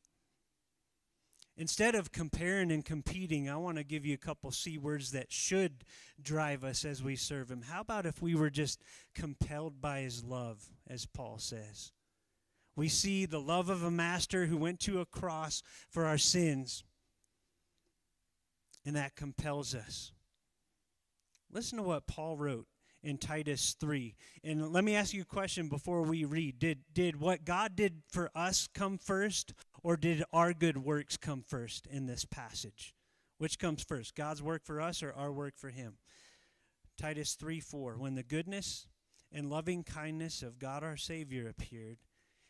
Instead 1.60 1.96
of 1.96 2.12
comparing 2.12 2.72
and 2.72 2.86
competing, 2.86 3.50
I 3.50 3.58
want 3.58 3.78
to 3.78 3.84
give 3.84 4.06
you 4.06 4.14
a 4.14 4.18
couple 4.18 4.52
C 4.52 4.78
words 4.78 5.12
that 5.12 5.32
should 5.32 5.84
drive 6.22 6.64
us 6.64 6.86
as 6.86 7.02
we 7.02 7.16
serve 7.16 7.50
Him. 7.50 7.64
How 7.64 7.82
about 7.82 8.06
if 8.06 8.22
we 8.22 8.36
were 8.36 8.52
just 8.52 8.80
compelled 9.16 9.82
by 9.82 10.02
His 10.02 10.24
love, 10.24 10.70
as 10.88 11.08
Paul 11.08 11.40
says? 11.40 11.92
We 12.76 12.90
see 12.90 13.26
the 13.26 13.42
love 13.42 13.72
of 13.72 13.82
a 13.82 13.90
master 13.90 14.46
who 14.46 14.56
went 14.56 14.80
to 14.82 15.02
a 15.02 15.06
cross 15.06 15.64
for 15.90 16.06
our 16.06 16.20
sins, 16.20 16.84
and 18.86 18.96
that 18.96 19.16
compels 19.16 19.74
us. 19.74 20.12
Listen 21.52 21.80
to 21.80 21.84
what 21.84 22.06
Paul 22.06 22.38
wrote 22.38 22.68
in 23.02 23.18
Titus 23.18 23.76
3. 23.80 24.16
And 24.44 24.72
let 24.72 24.84
me 24.84 24.96
ask 24.96 25.14
you 25.14 25.22
a 25.22 25.26
question 25.26 25.70
before 25.70 26.04
we 26.04 26.26
read. 26.26 26.60
Did 26.60 26.80
did 26.94 27.20
what 27.20 27.46
God 27.46 27.76
did 27.76 28.04
for 28.10 28.30
us 28.36 28.68
come 28.74 28.98
first 28.98 29.54
or 29.84 29.98
did 29.98 30.24
our 30.34 30.54
good 30.54 30.78
works 30.78 31.18
come 31.18 31.42
first 31.42 31.88
in 31.88 32.06
this 32.06 32.26
passage? 32.26 32.94
Which 33.38 33.60
comes 33.60 33.84
first? 33.84 34.16
God's 34.16 34.42
work 34.42 34.66
for 34.66 34.82
us 34.82 35.04
or 35.04 35.14
our 35.14 35.32
work 35.32 35.54
for 35.58 35.70
him? 35.70 35.98
Titus 36.98 37.36
3 37.36 37.60
4. 37.60 37.98
When 37.98 38.16
the 38.16 38.24
goodness 38.24 38.88
and 39.32 39.50
loving 39.50 39.84
kindness 39.84 40.42
of 40.42 40.60
God 40.60 40.84
our 40.84 40.98
Savior 40.98 41.48
appeared, 41.48 41.98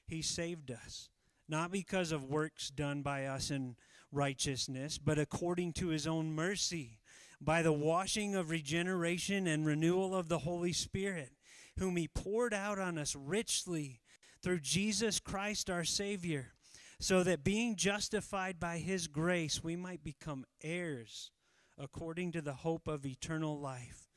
he 0.08 0.22
saved 0.22 0.72
us, 0.72 1.10
not 1.50 1.72
because 1.72 2.12
of 2.12 2.24
works 2.24 2.70
done 2.70 3.02
by 3.02 3.26
us 3.26 3.52
in 3.52 3.76
righteousness, 4.12 4.98
but 4.98 5.20
according 5.20 5.74
to 5.74 5.90
his 5.90 6.08
own 6.08 6.34
mercy 6.34 7.00
by 7.40 7.62
the 7.62 7.74
washing 7.74 8.36
of 8.36 8.50
regeneration 8.50 9.48
and 9.48 9.66
renewal 9.66 10.16
of 10.16 10.28
the 10.28 10.40
Holy 10.40 10.74
Spirit, 10.74 11.32
whom 11.78 11.96
He 11.96 12.08
poured 12.08 12.54
out 12.54 12.80
on 12.80 12.98
us 12.98 13.16
richly 13.16 14.02
through 14.42 14.60
Jesus 14.60 15.20
Christ 15.20 15.70
our 15.70 15.84
Savior, 15.84 16.54
so 17.00 17.24
that 17.24 17.44
being 17.44 17.76
justified 17.76 18.60
by 18.60 18.78
His 18.80 19.08
grace, 19.08 19.64
we 19.64 19.76
might 19.76 20.04
become 20.04 20.46
heirs 20.64 21.32
according 21.78 22.32
to 22.32 22.42
the 22.42 22.54
hope 22.54 22.88
of 22.88 23.06
eternal 23.06 23.60
life. 23.60 24.10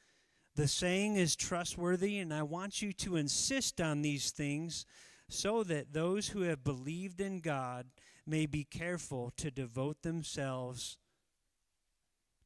The 0.57 0.67
saying 0.67 1.17
is 1.17 1.37
trustworthy, 1.37 2.19
and 2.19 2.33
I 2.33 2.43
want 2.43 2.83
you 2.83 2.93
to 2.95 3.17
insist 3.17 3.81
on 3.81 4.03
these 4.03 4.31
things 4.31 4.87
so 5.29 5.63
that 5.65 5.93
those 5.93 6.29
who 6.29 6.43
have 6.43 6.65
believed 6.65 7.21
in 7.21 7.41
God 7.41 7.87
may 8.27 8.47
be 8.47 8.65
careful 8.65 9.33
to 9.37 9.51
devote 9.51 10.03
themselves 10.03 10.97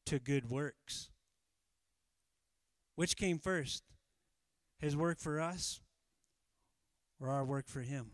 to 0.05 0.19
good 0.19 0.49
works. 0.49 1.09
Which 2.95 3.17
came 3.17 3.39
first? 3.39 3.83
His 4.79 4.95
work 4.95 5.19
for 5.19 5.41
us 5.41 5.81
or 7.19 7.29
our 7.29 7.45
work 7.45 7.67
for 7.67 7.81
Him? 7.81 8.11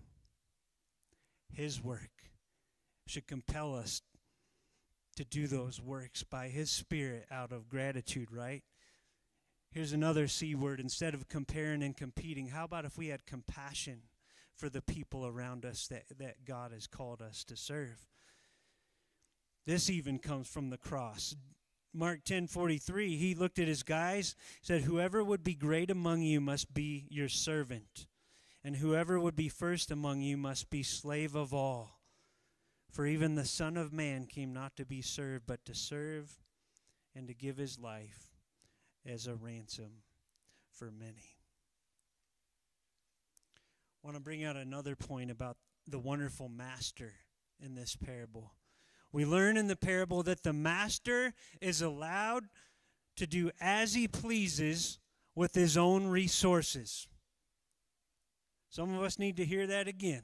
His 1.54 1.82
work 1.82 2.10
should 3.08 3.28
compel 3.28 3.76
us 3.76 4.02
to 5.16 5.26
do 5.26 5.48
those 5.48 5.82
works 5.82 6.24
by 6.24 6.48
His 6.48 6.72
Spirit 6.72 7.26
out 7.32 7.52
of 7.52 7.70
gratitude, 7.70 8.32
right? 8.32 8.64
Here's 9.72 9.94
another 9.94 10.28
C 10.28 10.56
word. 10.56 10.80
Instead 10.80 11.14
of 11.14 11.30
comparing 11.30 11.84
and 11.84 11.96
competing, 11.96 12.48
how 12.48 12.66
about 12.66 12.86
if 12.86 12.98
we 12.98 13.08
had 13.08 13.26
compassion 13.26 14.02
for 14.56 14.70
the 14.70 14.82
people 14.82 15.26
around 15.26 15.66
us 15.66 15.88
that, 15.88 16.04
that 16.20 16.46
God 16.46 16.72
has 16.72 16.88
called 16.88 17.22
us 17.22 17.44
to 17.46 17.56
serve? 17.56 18.08
This 19.66 19.90
even 19.90 20.20
comes 20.20 20.48
from 20.48 20.70
the 20.70 20.78
cross. 20.78 21.36
Mark 21.94 22.24
10:43, 22.24 23.18
he 23.18 23.36
looked 23.36 23.60
at 23.60 23.68
his 23.68 23.84
guys, 23.84 24.36
said, 24.62 24.84
"Whoever 24.84 25.24
would 25.24 25.44
be 25.44 25.56
great 25.56 25.92
among 25.92 26.22
you 26.22 26.40
must 26.40 26.74
be 26.74 27.06
your 27.10 27.28
servant, 27.30 28.08
and 28.64 28.76
whoever 28.78 29.20
would 29.20 29.36
be 29.36 29.50
first 29.50 29.92
among 29.92 30.22
you 30.22 30.38
must 30.38 30.70
be 30.70 30.84
slave 30.84 31.36
of 31.36 31.54
all. 31.54 32.00
For 32.90 33.08
even 33.08 33.36
the 33.36 33.46
Son 33.46 33.78
of 33.78 33.94
Man 33.94 34.26
came 34.26 34.54
not 34.54 34.76
to 34.76 34.86
be 34.86 35.02
served, 35.02 35.46
but 35.48 35.64
to 35.66 35.74
serve 35.74 36.40
and 37.16 37.28
to 37.28 37.34
give 37.34 37.58
his 37.58 37.80
life 37.80 38.34
as 39.06 39.28
a 39.28 39.36
ransom 39.36 40.04
for 40.70 40.92
many." 40.92 41.38
I 44.04 44.08
want 44.08 44.16
to 44.16 44.22
bring 44.22 44.44
out 44.44 44.56
another 44.56 44.96
point 44.96 45.32
about 45.32 45.58
the 45.88 46.00
wonderful 46.00 46.50
master 46.50 47.14
in 47.60 47.76
this 47.76 47.96
parable. 47.96 48.56
We 49.12 49.26
learn 49.26 49.58
in 49.58 49.68
the 49.68 49.76
parable 49.76 50.24
that 50.24 50.44
the 50.44 50.54
master 50.54 51.34
is 51.60 51.82
allowed 51.82 52.50
to 53.18 53.28
do 53.28 53.52
as 53.60 53.94
he 53.94 54.08
pleases 54.08 55.00
with 55.36 55.54
his 55.54 55.78
own 55.78 56.08
resources. 56.08 57.08
Some 58.72 58.96
of 58.96 59.04
us 59.04 59.20
need 59.20 59.36
to 59.36 59.46
hear 59.46 59.68
that 59.68 59.90
again. 59.90 60.24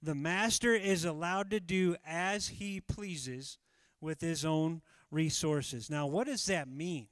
The 0.00 0.14
master 0.14 0.74
is 0.74 1.04
allowed 1.04 1.50
to 1.50 1.58
do 1.58 1.96
as 2.06 2.48
he 2.48 2.80
pleases 2.80 3.58
with 4.00 4.20
his 4.20 4.44
own 4.44 4.80
resources. 5.10 5.90
Now, 5.90 6.06
what 6.06 6.28
does 6.28 6.46
that 6.46 6.68
mean? 6.68 7.08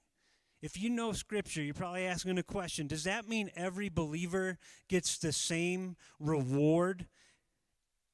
If 0.62 0.80
you 0.80 0.88
know 0.88 1.12
scripture, 1.12 1.62
you're 1.62 1.74
probably 1.74 2.06
asking 2.06 2.38
a 2.38 2.44
question 2.44 2.86
Does 2.86 3.04
that 3.04 3.28
mean 3.28 3.50
every 3.56 3.88
believer 3.88 4.56
gets 4.88 5.18
the 5.18 5.32
same 5.32 5.96
reward 6.20 7.06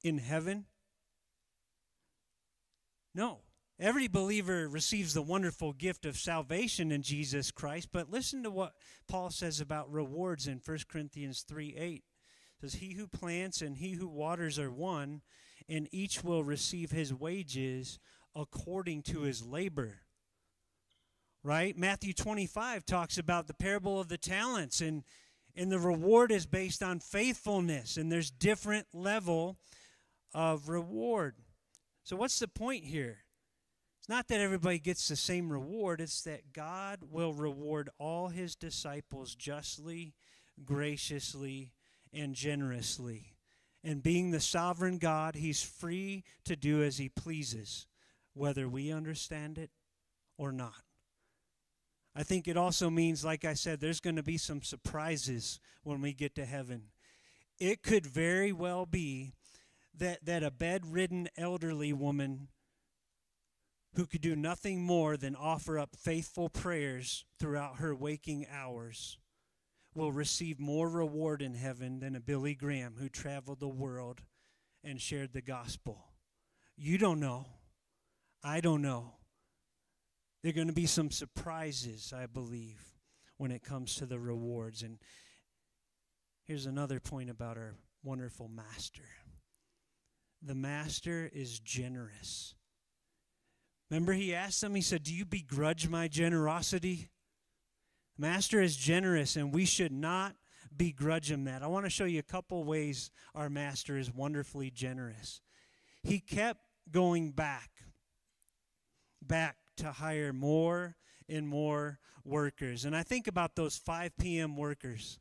in 0.03 0.19
heaven? 0.19 0.65
No. 3.15 3.41
Every 3.79 4.09
believer 4.09 4.69
receives 4.69 5.15
the 5.15 5.23
wonderful 5.23 5.73
gift 5.73 6.07
of 6.07 6.17
salvation 6.17 6.93
in 6.93 7.03
Jesus 7.03 7.51
Christ, 7.51 7.89
but 7.93 8.11
listen 8.11 8.43
to 8.45 8.51
what 8.51 8.75
Paul 9.09 9.31
says 9.31 9.61
about 9.61 9.93
rewards 9.93 10.47
in 10.47 10.61
1 10.65 10.79
Corinthians 10.89 11.43
3 11.43 11.75
8. 11.77 12.05
Says, 12.61 12.75
He 12.75 12.95
who 12.95 13.07
plants 13.07 13.63
and 13.63 13.77
he 13.77 13.93
who 13.93 14.09
waters 14.09 14.59
are 14.59 14.71
one, 14.71 15.23
and 15.69 15.89
each 15.93 16.23
will 16.23 16.45
receive 16.45 16.91
his 16.91 17.13
wages 17.13 17.99
according 18.35 19.03
to 19.03 19.23
his 19.23 19.45
labor. 19.45 20.01
Right? 21.43 21.77
Matthew 21.77 22.13
25 22.13 22.87
talks 22.87 23.19
about 23.19 23.47
the 23.47 23.55
parable 23.55 24.01
of 24.01 24.09
the 24.09 24.17
talents, 24.17 24.81
and, 24.81 25.05
and 25.55 25.71
the 25.71 25.79
reward 25.79 26.33
is 26.33 26.47
based 26.47 26.83
on 26.83 27.01
faithfulness, 27.01 27.97
and 27.97 28.11
there's 28.11 28.31
different 28.31 28.87
level 28.95 29.59
of 30.33 30.69
reward. 30.69 31.37
So, 32.03 32.17
what's 32.17 32.39
the 32.39 32.49
point 32.49 32.85
here? 32.85 33.19
It's 34.05 34.09
not 34.11 34.29
that 34.29 34.41
everybody 34.41 34.79
gets 34.79 35.09
the 35.09 35.17
same 35.17 35.51
reward, 35.51 36.01
it's 36.01 36.21
that 36.23 36.53
God 36.53 36.99
will 37.11 37.33
reward 37.33 37.89
all 37.99 38.29
his 38.29 38.55
disciples 38.55 39.35
justly, 39.35 40.15
graciously, 40.63 41.73
and 42.15 42.35
generously. 42.35 43.35
And 43.83 44.03
being 44.03 44.31
the 44.31 44.41
sovereign 44.41 44.99
God, 44.99 45.35
he's 45.35 45.63
free 45.63 46.25
to 46.45 46.57
do 46.57 46.83
as 46.83 46.97
he 46.97 47.09
pleases, 47.09 47.87
whether 48.33 48.69
we 48.69 48.91
understand 48.93 49.59
it 49.59 49.71
or 50.39 50.53
not. 50.53 50.83
I 52.17 52.23
think 52.23 52.49
it 52.49 52.57
also 52.57 52.89
means, 52.89 53.25
like 53.25 53.45
I 53.45 53.55
said, 53.55 53.81
there's 53.81 54.01
going 54.01 54.17
to 54.17 54.23
be 54.23 54.39
some 54.39 54.63
surprises 54.63 55.61
when 55.83 56.01
we 56.01 56.13
get 56.13 56.35
to 56.37 56.45
heaven. 56.45 56.85
It 57.59 57.83
could 57.83 58.07
very 58.07 58.53
well 58.53 58.87
be 58.87 59.33
that, 59.97 60.25
that 60.25 60.43
a 60.43 60.51
bedridden 60.51 61.29
elderly 61.37 61.93
woman 61.93 62.49
who 63.95 64.07
could 64.07 64.23
do 64.23 64.35
nothing 64.35 64.83
more 64.83 65.17
than 65.17 65.37
offer 65.37 65.79
up 65.79 65.95
faithful 65.97 66.49
prayers 66.49 67.25
throughout 67.39 67.77
her 67.77 67.95
waking 67.95 68.47
hours 68.51 69.19
will 69.95 70.13
receive 70.13 70.59
more 70.59 70.89
reward 70.89 71.41
in 71.41 71.55
heaven 71.55 72.01
than 72.01 72.17
a 72.17 72.21
Billy 72.21 72.55
Graham 72.55 72.97
who 72.99 73.09
traveled 73.09 73.61
the 73.61 73.69
world 73.69 74.23
and 74.83 75.01
shared 75.01 75.33
the 75.33 75.41
gospel. 75.41 76.05
You 76.77 76.99
don't 76.99 77.21
know. 77.21 77.47
I 78.43 78.61
don't 78.61 78.83
know. 78.83 79.15
There 80.43 80.51
are 80.51 80.55
going 80.55 80.67
to 80.67 80.75
be 80.75 80.87
some 80.87 81.11
surprises, 81.11 82.13
I 82.15 82.27
believe, 82.27 82.83
when 83.39 83.51
it 83.51 83.63
comes 83.63 83.95
to 83.97 84.07
the 84.07 84.19
rewards. 84.19 84.83
And 84.83 84.99
here's 86.43 86.67
another 86.67 87.01
point 87.01 87.31
about 87.31 87.57
our 87.57 87.75
wonderful 88.03 88.49
master 88.49 89.05
the 90.47 90.55
master 90.55 91.31
is 91.33 91.59
generous. 91.59 92.55
Remember, 93.91 94.13
he 94.13 94.35
asked 94.35 94.61
them, 94.61 94.75
he 94.75 94.83
said, 94.83 95.03
Do 95.03 95.15
you 95.15 95.25
begrudge 95.25 95.89
my 95.89 96.07
generosity? 96.07 97.09
Master 98.17 98.61
is 98.61 98.77
generous, 98.77 99.37
and 99.37 99.53
we 99.53 99.65
should 99.65 99.93
not 99.93 100.37
begrudge 100.77 101.31
him 101.31 101.45
that. 101.45 101.63
I 101.63 101.67
want 101.67 101.87
to 101.87 101.91
show 101.91 102.05
you 102.05 102.19
a 102.19 102.23
couple 102.23 102.65
ways 102.65 103.11
our 103.35 103.49
master 103.49 103.97
is 103.97 104.13
wonderfully 104.13 104.71
generous. 104.71 105.41
He 106.03 106.21
kept 106.21 106.61
going 106.91 107.31
back, 107.31 107.71
back 109.23 109.57
to 109.79 109.93
hire 109.93 110.33
more 110.33 110.97
and 111.29 111.49
more 111.49 111.99
workers. 112.25 112.85
And 112.85 112.97
I 112.97 113.03
think 113.03 113.27
about 113.27 113.57
those 113.57 113.77
5 113.77 114.17
p.m. 114.19 114.57
workers. 114.57 115.19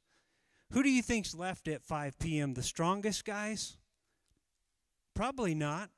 Who 0.72 0.84
do 0.84 0.90
you 0.90 1.02
think's 1.02 1.36
left 1.36 1.68
at 1.68 1.84
5 1.84 2.20
p.m.? 2.20 2.54
The 2.54 2.64
strongest 2.64 3.26
guys? 3.26 3.78
Probably 5.16 5.56
not 5.56 5.90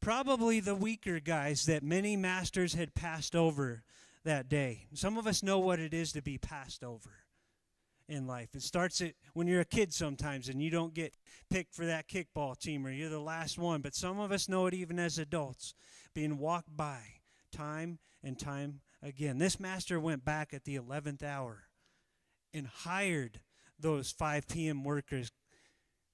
probably 0.00 0.60
the 0.60 0.74
weaker 0.74 1.20
guys 1.20 1.66
that 1.66 1.82
many 1.82 2.16
masters 2.16 2.74
had 2.74 2.94
passed 2.94 3.36
over 3.36 3.82
that 4.24 4.48
day. 4.48 4.86
Some 4.94 5.16
of 5.16 5.26
us 5.26 5.42
know 5.42 5.58
what 5.58 5.80
it 5.80 5.94
is 5.94 6.12
to 6.12 6.22
be 6.22 6.38
passed 6.38 6.84
over 6.84 7.10
in 8.08 8.26
life. 8.26 8.54
It 8.54 8.62
starts 8.62 9.00
at 9.00 9.14
when 9.34 9.46
you're 9.46 9.60
a 9.60 9.64
kid 9.64 9.94
sometimes 9.94 10.48
and 10.48 10.62
you 10.62 10.70
don't 10.70 10.94
get 10.94 11.14
picked 11.48 11.74
for 11.74 11.86
that 11.86 12.08
kickball 12.08 12.58
team 12.58 12.86
or 12.86 12.90
you're 12.90 13.08
the 13.08 13.20
last 13.20 13.58
one. 13.58 13.80
But 13.80 13.94
some 13.94 14.18
of 14.18 14.32
us 14.32 14.48
know 14.48 14.66
it 14.66 14.74
even 14.74 14.98
as 14.98 15.18
adults, 15.18 15.74
being 16.14 16.38
walked 16.38 16.76
by 16.76 17.00
time 17.52 17.98
and 18.22 18.38
time 18.38 18.80
again. 19.02 19.38
This 19.38 19.60
master 19.60 19.98
went 19.98 20.24
back 20.24 20.52
at 20.52 20.64
the 20.64 20.76
11th 20.76 21.22
hour 21.22 21.64
and 22.52 22.66
hired 22.66 23.40
those 23.78 24.10
5 24.10 24.48
p.m. 24.48 24.84
workers 24.84 25.30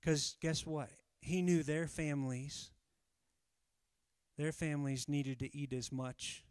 because 0.01 0.37
guess 0.40 0.66
what? 0.66 0.90
He 1.21 1.42
knew 1.42 1.62
their 1.62 1.88
families 1.88 2.71
their 4.37 4.53
families 4.53 5.09
needed 5.09 5.38
to 5.38 5.57
eat 5.57 5.73
as 5.73 5.90
much 5.90 6.45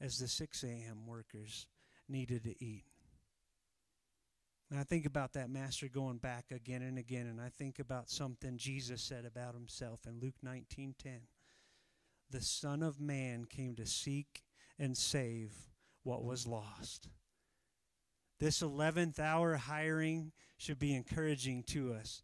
as 0.00 0.18
the 0.18 0.28
6 0.28 0.64
a.m. 0.64 1.06
workers 1.06 1.66
needed 2.08 2.44
to 2.44 2.64
eat. 2.64 2.84
And 4.70 4.78
I 4.78 4.84
think 4.84 5.04
about 5.04 5.32
that 5.32 5.50
master 5.50 5.88
going 5.88 6.18
back 6.18 6.46
again 6.52 6.82
and 6.82 6.96
again, 6.96 7.26
and 7.26 7.40
I 7.40 7.48
think 7.48 7.80
about 7.80 8.08
something 8.08 8.56
Jesus 8.56 9.02
said 9.02 9.24
about 9.24 9.54
himself 9.54 10.06
in 10.06 10.20
Luke 10.20 10.40
19:10. 10.44 11.26
The 12.30 12.40
Son 12.40 12.82
of 12.82 13.00
Man 13.00 13.46
came 13.46 13.74
to 13.74 13.86
seek 13.86 14.44
and 14.78 14.96
save 14.96 15.52
what 16.04 16.24
was 16.24 16.46
lost. 16.46 17.08
This 18.38 18.62
11th 18.62 19.18
hour 19.18 19.56
hiring 19.56 20.32
should 20.56 20.78
be 20.78 20.94
encouraging 20.94 21.64
to 21.64 21.92
us. 21.92 22.22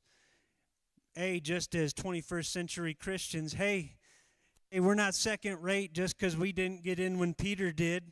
A, 1.17 1.41
just 1.41 1.75
as 1.75 1.93
21st 1.93 2.47
century 2.47 2.95
Christians, 2.95 3.55
hey, 3.55 3.97
Hey, 4.69 4.81
we're 4.81 4.95
not 4.95 5.15
second 5.15 5.63
rate 5.63 5.93
just 5.93 6.19
because 6.19 6.37
we 6.37 6.51
didn't 6.51 6.83
get 6.83 6.99
in 6.99 7.19
when 7.19 7.35
Peter 7.35 7.71
did. 7.71 8.03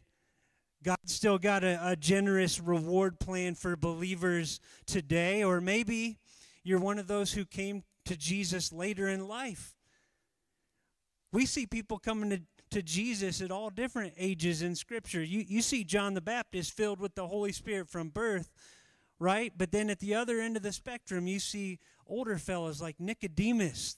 God 0.85 0.99
still 1.07 1.37
got 1.37 1.65
a, 1.65 1.81
a, 1.83 1.97
generous 1.97 2.61
reward 2.61 3.19
plan 3.19 3.57
for 3.57 3.75
believers 3.75 4.61
today. 4.87 5.43
Or 5.43 5.61
maybe 5.61 6.19
you're 6.63 6.79
one 6.79 7.01
of 7.01 7.09
those 7.09 7.33
who 7.33 7.45
came 7.45 7.83
to 8.05 8.17
Jesus 8.17 8.73
later 8.73 9.09
in 9.09 9.27
life. 9.27 9.75
We 11.33 11.45
see 11.45 11.67
people 11.67 11.99
coming 11.99 12.31
to, 12.31 12.41
to 12.71 12.83
Jesus 12.83 13.41
at 13.41 13.51
all 13.51 13.71
different 13.71 14.13
ages 14.17 14.63
in 14.63 14.77
Scripture. 14.77 15.25
You, 15.25 15.45
you 15.49 15.61
see 15.61 15.83
John 15.83 16.15
the 16.15 16.21
Baptist 16.21 16.77
filled 16.77 17.01
with 17.01 17.17
the 17.17 17.27
Holy 17.27 17.51
Spirit 17.51 17.89
from 17.89 18.11
birth, 18.11 18.53
right? 19.19 19.53
But 19.57 19.73
then 19.73 19.91
at 19.91 19.99
the 19.99 20.15
other 20.15 20.41
end 20.41 20.57
of 20.57 20.63
the 20.63 20.73
spectrum, 20.73 21.27
you 21.27 21.41
see 21.41 21.81
older 22.07 22.39
fellows 22.39 22.81
like 22.81 23.01
Nicodemus 23.01 23.97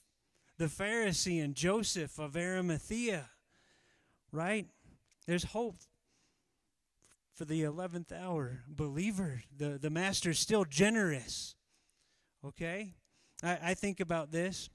the 0.57 0.65
Pharisee 0.65 1.43
and 1.43 1.55
Joseph 1.55 2.17
of 2.19 2.35
Arimathea, 2.35 3.29
right? 4.31 4.67
There's 5.25 5.45
hope 5.45 5.75
for 7.35 7.45
the 7.45 7.61
11th 7.61 8.11
hour 8.11 8.63
believer. 8.67 9.43
The, 9.55 9.77
the 9.79 9.91
master's 9.91 10.39
still 10.39 10.65
generous, 10.65 11.55
okay? 12.43 12.95
I, 13.43 13.59
I 13.61 13.73
think 13.75 13.99
about 13.99 14.31
this, 14.31 14.69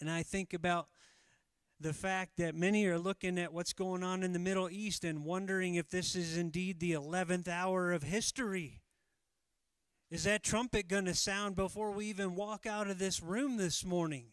and 0.00 0.08
I 0.08 0.22
think 0.22 0.54
about 0.54 0.86
the 1.80 1.92
fact 1.92 2.36
that 2.36 2.54
many 2.54 2.86
are 2.86 2.98
looking 2.98 3.36
at 3.38 3.52
what's 3.52 3.72
going 3.72 4.04
on 4.04 4.22
in 4.22 4.32
the 4.32 4.38
Middle 4.38 4.70
East 4.70 5.02
and 5.02 5.24
wondering 5.24 5.74
if 5.74 5.90
this 5.90 6.14
is 6.14 6.36
indeed 6.36 6.78
the 6.78 6.92
11th 6.92 7.48
hour 7.48 7.92
of 7.92 8.04
history. 8.04 8.80
Is 10.08 10.22
that 10.24 10.44
trumpet 10.44 10.86
going 10.86 11.06
to 11.06 11.14
sound 11.14 11.56
before 11.56 11.90
we 11.90 12.06
even 12.06 12.36
walk 12.36 12.64
out 12.64 12.88
of 12.88 13.00
this 13.00 13.20
room 13.20 13.56
this 13.56 13.84
morning? 13.84 14.26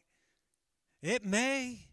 It 1.01 1.25
may. 1.25 1.87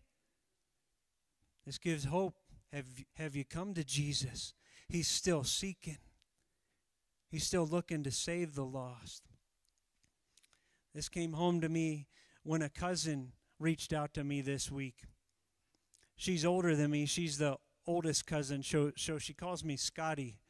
This 1.65 1.79
gives 1.79 2.05
hope. 2.05 2.35
Have, 2.73 2.87
have 3.15 3.35
you 3.35 3.45
come 3.45 3.75
to 3.75 3.85
Jesus? 3.85 4.53
He's 4.89 5.09
still 5.09 5.45
seeking, 5.45 5.99
He's 7.31 7.45
still 7.45 7.67
looking 7.67 8.03
to 8.05 8.11
save 8.11 8.55
the 8.55 8.65
lost. 8.65 9.25
This 10.95 11.09
came 11.09 11.35
home 11.35 11.61
to 11.61 11.69
me 11.69 12.07
when 12.43 12.63
a 12.63 12.71
cousin 12.71 13.33
reached 13.59 13.93
out 13.93 14.15
to 14.15 14.25
me 14.25 14.41
this 14.41 14.71
week. 14.71 15.05
She's 16.17 16.45
older 16.45 16.75
than 16.75 16.91
me. 16.91 17.07
She's 17.07 17.39
the 17.39 17.57
oldest 17.87 18.27
cousin, 18.27 18.63
so, 18.63 18.93
so 18.97 19.19
she 19.19 19.35
calls 19.35 19.63
me 19.63 19.77
Scotty. 19.77 20.41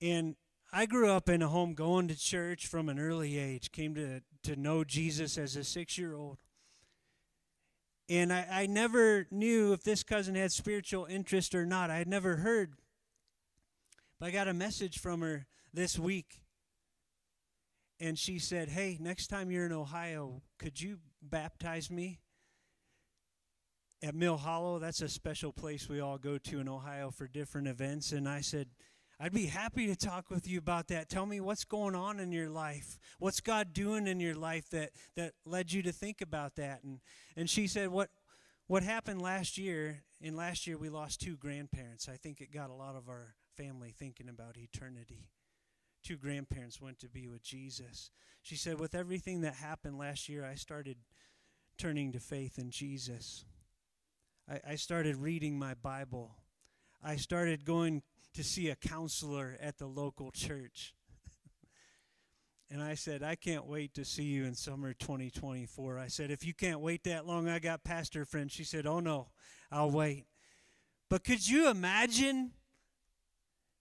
And 0.00 0.36
I 0.72 0.86
grew 0.86 1.10
up 1.10 1.28
in 1.28 1.42
a 1.42 1.48
home 1.48 1.74
going 1.74 2.08
to 2.08 2.16
church 2.16 2.66
from 2.66 2.88
an 2.88 2.98
early 2.98 3.38
age, 3.38 3.72
came 3.72 3.94
to, 3.96 4.22
to 4.44 4.56
know 4.56 4.84
Jesus 4.84 5.36
as 5.36 5.56
a 5.56 5.64
six 5.64 5.98
year 5.98 6.14
old. 6.14 6.38
And 8.12 8.30
I, 8.30 8.46
I 8.50 8.66
never 8.66 9.26
knew 9.30 9.72
if 9.72 9.84
this 9.84 10.02
cousin 10.02 10.34
had 10.34 10.52
spiritual 10.52 11.06
interest 11.06 11.54
or 11.54 11.64
not. 11.64 11.88
I 11.88 11.96
had 11.96 12.08
never 12.08 12.36
heard. 12.36 12.74
But 14.20 14.26
I 14.26 14.30
got 14.32 14.48
a 14.48 14.52
message 14.52 14.98
from 14.98 15.22
her 15.22 15.46
this 15.72 15.98
week. 15.98 16.42
And 17.98 18.18
she 18.18 18.38
said, 18.38 18.68
Hey, 18.68 18.98
next 19.00 19.28
time 19.28 19.50
you're 19.50 19.64
in 19.64 19.72
Ohio, 19.72 20.42
could 20.58 20.78
you 20.78 20.98
baptize 21.22 21.90
me? 21.90 22.18
At 24.02 24.14
Mill 24.14 24.36
Hollow, 24.36 24.78
that's 24.78 25.00
a 25.00 25.08
special 25.08 25.50
place 25.50 25.88
we 25.88 26.00
all 26.00 26.18
go 26.18 26.36
to 26.36 26.60
in 26.60 26.68
Ohio 26.68 27.10
for 27.10 27.26
different 27.26 27.66
events. 27.66 28.12
And 28.12 28.28
I 28.28 28.42
said, 28.42 28.66
I'd 29.20 29.32
be 29.32 29.46
happy 29.46 29.86
to 29.86 29.96
talk 29.96 30.30
with 30.30 30.48
you 30.48 30.58
about 30.58 30.88
that. 30.88 31.08
Tell 31.08 31.26
me 31.26 31.40
what's 31.40 31.64
going 31.64 31.94
on 31.94 32.18
in 32.18 32.32
your 32.32 32.48
life. 32.48 32.98
What's 33.18 33.40
God 33.40 33.72
doing 33.72 34.06
in 34.06 34.18
your 34.18 34.34
life 34.34 34.68
that, 34.70 34.90
that 35.16 35.34
led 35.44 35.72
you 35.72 35.82
to 35.82 35.92
think 35.92 36.20
about 36.20 36.56
that? 36.56 36.82
And, 36.82 37.00
and 37.36 37.48
she 37.48 37.66
said, 37.66 37.90
what, 37.90 38.10
what 38.66 38.82
happened 38.82 39.22
last 39.22 39.58
year, 39.58 40.02
in 40.20 40.34
last 40.34 40.66
year 40.66 40.76
we 40.76 40.88
lost 40.88 41.20
two 41.20 41.36
grandparents. 41.36 42.08
I 42.08 42.16
think 42.16 42.40
it 42.40 42.52
got 42.52 42.70
a 42.70 42.74
lot 42.74 42.96
of 42.96 43.08
our 43.08 43.34
family 43.56 43.94
thinking 43.96 44.28
about 44.28 44.56
eternity. 44.56 45.28
Two 46.02 46.16
grandparents 46.16 46.80
went 46.80 46.98
to 47.00 47.08
be 47.08 47.28
with 47.28 47.42
Jesus. 47.42 48.10
She 48.42 48.56
said, 48.56 48.80
With 48.80 48.94
everything 48.94 49.42
that 49.42 49.54
happened 49.54 49.98
last 49.98 50.28
year, 50.28 50.44
I 50.44 50.56
started 50.56 50.96
turning 51.78 52.12
to 52.12 52.18
faith 52.18 52.58
in 52.58 52.70
Jesus. 52.70 53.44
I, 54.50 54.60
I 54.70 54.74
started 54.74 55.16
reading 55.16 55.58
my 55.58 55.74
Bible. 55.74 56.34
I 57.04 57.16
started 57.16 57.64
going 57.64 58.02
to 58.34 58.44
see 58.44 58.68
a 58.68 58.76
counselor 58.76 59.56
at 59.60 59.78
the 59.78 59.86
local 59.86 60.30
church. 60.30 60.94
and 62.70 62.82
I 62.82 62.94
said, 62.94 63.22
I 63.22 63.34
can't 63.34 63.66
wait 63.66 63.94
to 63.94 64.04
see 64.04 64.24
you 64.24 64.44
in 64.44 64.54
summer 64.54 64.94
2024. 64.94 65.98
I 65.98 66.08
said, 66.08 66.30
if 66.30 66.44
you 66.46 66.54
can't 66.54 66.80
wait 66.80 67.04
that 67.04 67.26
long, 67.26 67.48
I 67.48 67.58
got 67.58 67.84
pastor 67.84 68.24
friends. 68.24 68.52
She 68.52 68.64
said, 68.64 68.86
oh 68.86 69.00
no, 69.00 69.28
I'll 69.70 69.90
wait. 69.90 70.26
But 71.10 71.24
could 71.24 71.46
you 71.46 71.68
imagine 71.68 72.52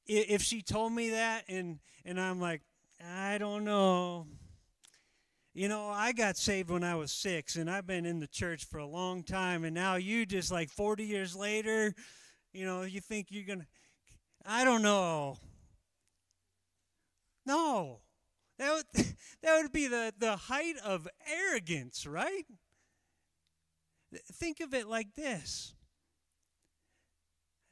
if 0.05 0.41
she 0.41 0.61
told 0.61 0.91
me 0.91 1.11
that 1.11 1.45
and, 1.47 1.79
and 2.03 2.19
I'm 2.19 2.41
like, 2.41 2.61
I 3.03 3.37
don't 3.37 3.63
know. 3.63 4.27
You 5.53 5.67
know, 5.67 5.89
I 5.89 6.13
got 6.13 6.37
saved 6.37 6.69
when 6.69 6.83
I 6.83 6.95
was 6.95 7.11
six, 7.11 7.57
and 7.57 7.69
I've 7.69 7.85
been 7.85 8.05
in 8.05 8.21
the 8.21 8.27
church 8.27 8.63
for 8.63 8.77
a 8.77 8.85
long 8.85 9.21
time, 9.21 9.65
and 9.65 9.75
now 9.75 9.95
you 9.95 10.25
just 10.25 10.49
like 10.49 10.69
40 10.69 11.03
years 11.03 11.35
later, 11.35 11.93
you 12.53 12.65
know, 12.65 12.83
you 12.83 13.01
think 13.01 13.27
you're 13.29 13.45
going 13.45 13.59
to. 13.59 13.65
I 14.45 14.63
don't 14.63 14.81
know. 14.81 15.37
No. 17.45 18.01
That 18.57 18.73
would, 18.73 19.05
that 19.41 19.61
would 19.61 19.71
be 19.71 19.87
the, 19.87 20.13
the 20.17 20.35
height 20.35 20.75
of 20.83 21.07
arrogance, 21.27 22.05
right? 22.05 22.45
Think 24.33 24.59
of 24.59 24.73
it 24.73 24.87
like 24.87 25.15
this. 25.15 25.73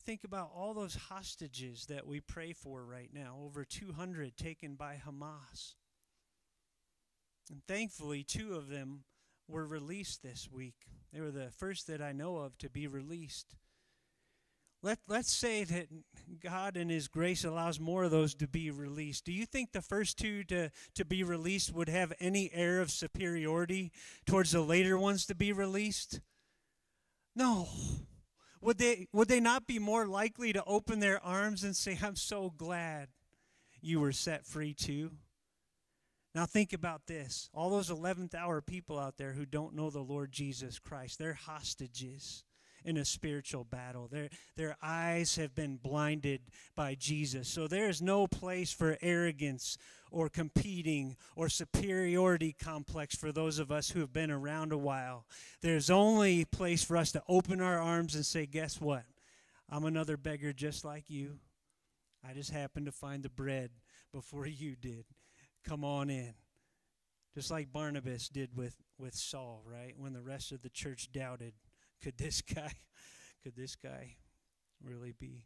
Think 0.03 0.23
about 0.23 0.51
all 0.55 0.73
those 0.73 0.95
hostages 0.95 1.85
that 1.87 2.07
we 2.07 2.19
pray 2.19 2.53
for 2.53 2.83
right 2.83 3.09
now, 3.13 3.37
over 3.43 3.63
200 3.63 4.35
taken 4.35 4.75
by 4.75 4.95
Hamas. 4.95 5.75
And 7.51 7.61
thankfully, 7.67 8.23
two 8.23 8.55
of 8.55 8.69
them 8.69 9.03
were 9.47 9.67
released 9.67 10.23
this 10.23 10.49
week. 10.51 10.87
They 11.13 11.21
were 11.21 11.31
the 11.31 11.51
first 11.51 11.87
that 11.87 12.01
I 12.01 12.11
know 12.11 12.37
of 12.37 12.57
to 12.59 12.69
be 12.69 12.87
released. 12.87 13.55
Let, 14.81 14.99
let's 15.07 15.31
say 15.31 15.65
that 15.65 15.87
God 16.41 16.77
in 16.77 16.89
His 16.89 17.09
grace 17.09 17.43
allows 17.43 17.79
more 17.79 18.05
of 18.05 18.11
those 18.11 18.33
to 18.35 18.47
be 18.47 18.71
released. 18.71 19.25
Do 19.25 19.33
you 19.33 19.45
think 19.45 19.71
the 19.71 19.81
first 19.81 20.17
two 20.17 20.43
to, 20.45 20.71
to 20.95 21.05
be 21.05 21.23
released 21.23 21.73
would 21.73 21.89
have 21.89 22.13
any 22.19 22.49
air 22.53 22.79
of 22.79 22.89
superiority 22.89 23.91
towards 24.25 24.51
the 24.51 24.61
later 24.61 24.97
ones 24.97 25.25
to 25.25 25.35
be 25.35 25.51
released? 25.51 26.21
No. 27.35 27.67
Would 28.61 28.77
they, 28.77 29.07
would 29.11 29.27
they 29.27 29.41
not 29.41 29.67
be 29.67 29.79
more 29.79 30.05
likely 30.05 30.53
to 30.53 30.63
open 30.63 30.99
their 30.99 31.23
arms 31.23 31.63
and 31.63 31.75
say, 31.75 31.97
I'm 32.01 32.15
so 32.15 32.53
glad 32.55 33.09
you 33.81 33.99
were 33.99 34.13
set 34.13 34.45
free 34.45 34.73
too? 34.73 35.11
Now, 36.33 36.45
think 36.45 36.71
about 36.71 37.07
this. 37.07 37.49
All 37.53 37.69
those 37.69 37.89
11th 37.89 38.35
hour 38.35 38.61
people 38.61 38.97
out 38.97 39.17
there 39.17 39.33
who 39.33 39.45
don't 39.45 39.75
know 39.75 39.89
the 39.89 39.99
Lord 39.99 40.31
Jesus 40.31 40.79
Christ, 40.79 41.19
they're 41.19 41.33
hostages 41.33 42.43
in 42.85 42.97
a 42.97 43.05
spiritual 43.05 43.63
battle. 43.63 44.07
Their, 44.07 44.29
their 44.55 44.77
eyes 44.81 45.35
have 45.35 45.55
been 45.55 45.77
blinded 45.77 46.41
by 46.75 46.95
Jesus. 46.95 47.47
So 47.47 47.67
there 47.67 47.89
is 47.89 48.01
no 48.01 48.27
place 48.27 48.71
for 48.71 48.97
arrogance 49.01 49.77
or 50.11 50.29
competing 50.29 51.15
or 51.35 51.49
superiority 51.49 52.55
complex 52.59 53.15
for 53.15 53.31
those 53.31 53.59
of 53.59 53.71
us 53.71 53.89
who 53.89 53.99
have 53.99 54.13
been 54.13 54.31
around 54.31 54.71
a 54.71 54.77
while. 54.77 55.25
There's 55.61 55.89
only 55.89 56.45
place 56.45 56.83
for 56.83 56.97
us 56.97 57.11
to 57.13 57.23
open 57.27 57.61
our 57.61 57.79
arms 57.79 58.15
and 58.15 58.25
say, 58.25 58.45
Guess 58.45 58.81
what? 58.81 59.03
I'm 59.69 59.85
another 59.85 60.17
beggar 60.17 60.51
just 60.51 60.83
like 60.83 61.09
you. 61.09 61.39
I 62.27 62.33
just 62.33 62.51
happened 62.51 62.87
to 62.87 62.91
find 62.91 63.23
the 63.23 63.29
bread 63.29 63.71
before 64.11 64.47
you 64.47 64.75
did. 64.75 65.05
Come 65.63 65.83
on 65.83 66.09
in. 66.09 66.33
Just 67.35 67.51
like 67.51 67.71
Barnabas 67.71 68.27
did 68.27 68.57
with, 68.57 68.75
with 68.97 69.13
Saul, 69.13 69.61
right? 69.65 69.93
When 69.97 70.13
the 70.13 70.21
rest 70.21 70.51
of 70.51 70.61
the 70.61 70.69
church 70.69 71.11
doubted, 71.11 71.53
could 72.03 72.17
this 72.17 72.41
guy, 72.41 72.73
could 73.43 73.55
this 73.55 73.75
guy 73.75 74.15
really 74.83 75.13
be? 75.17 75.45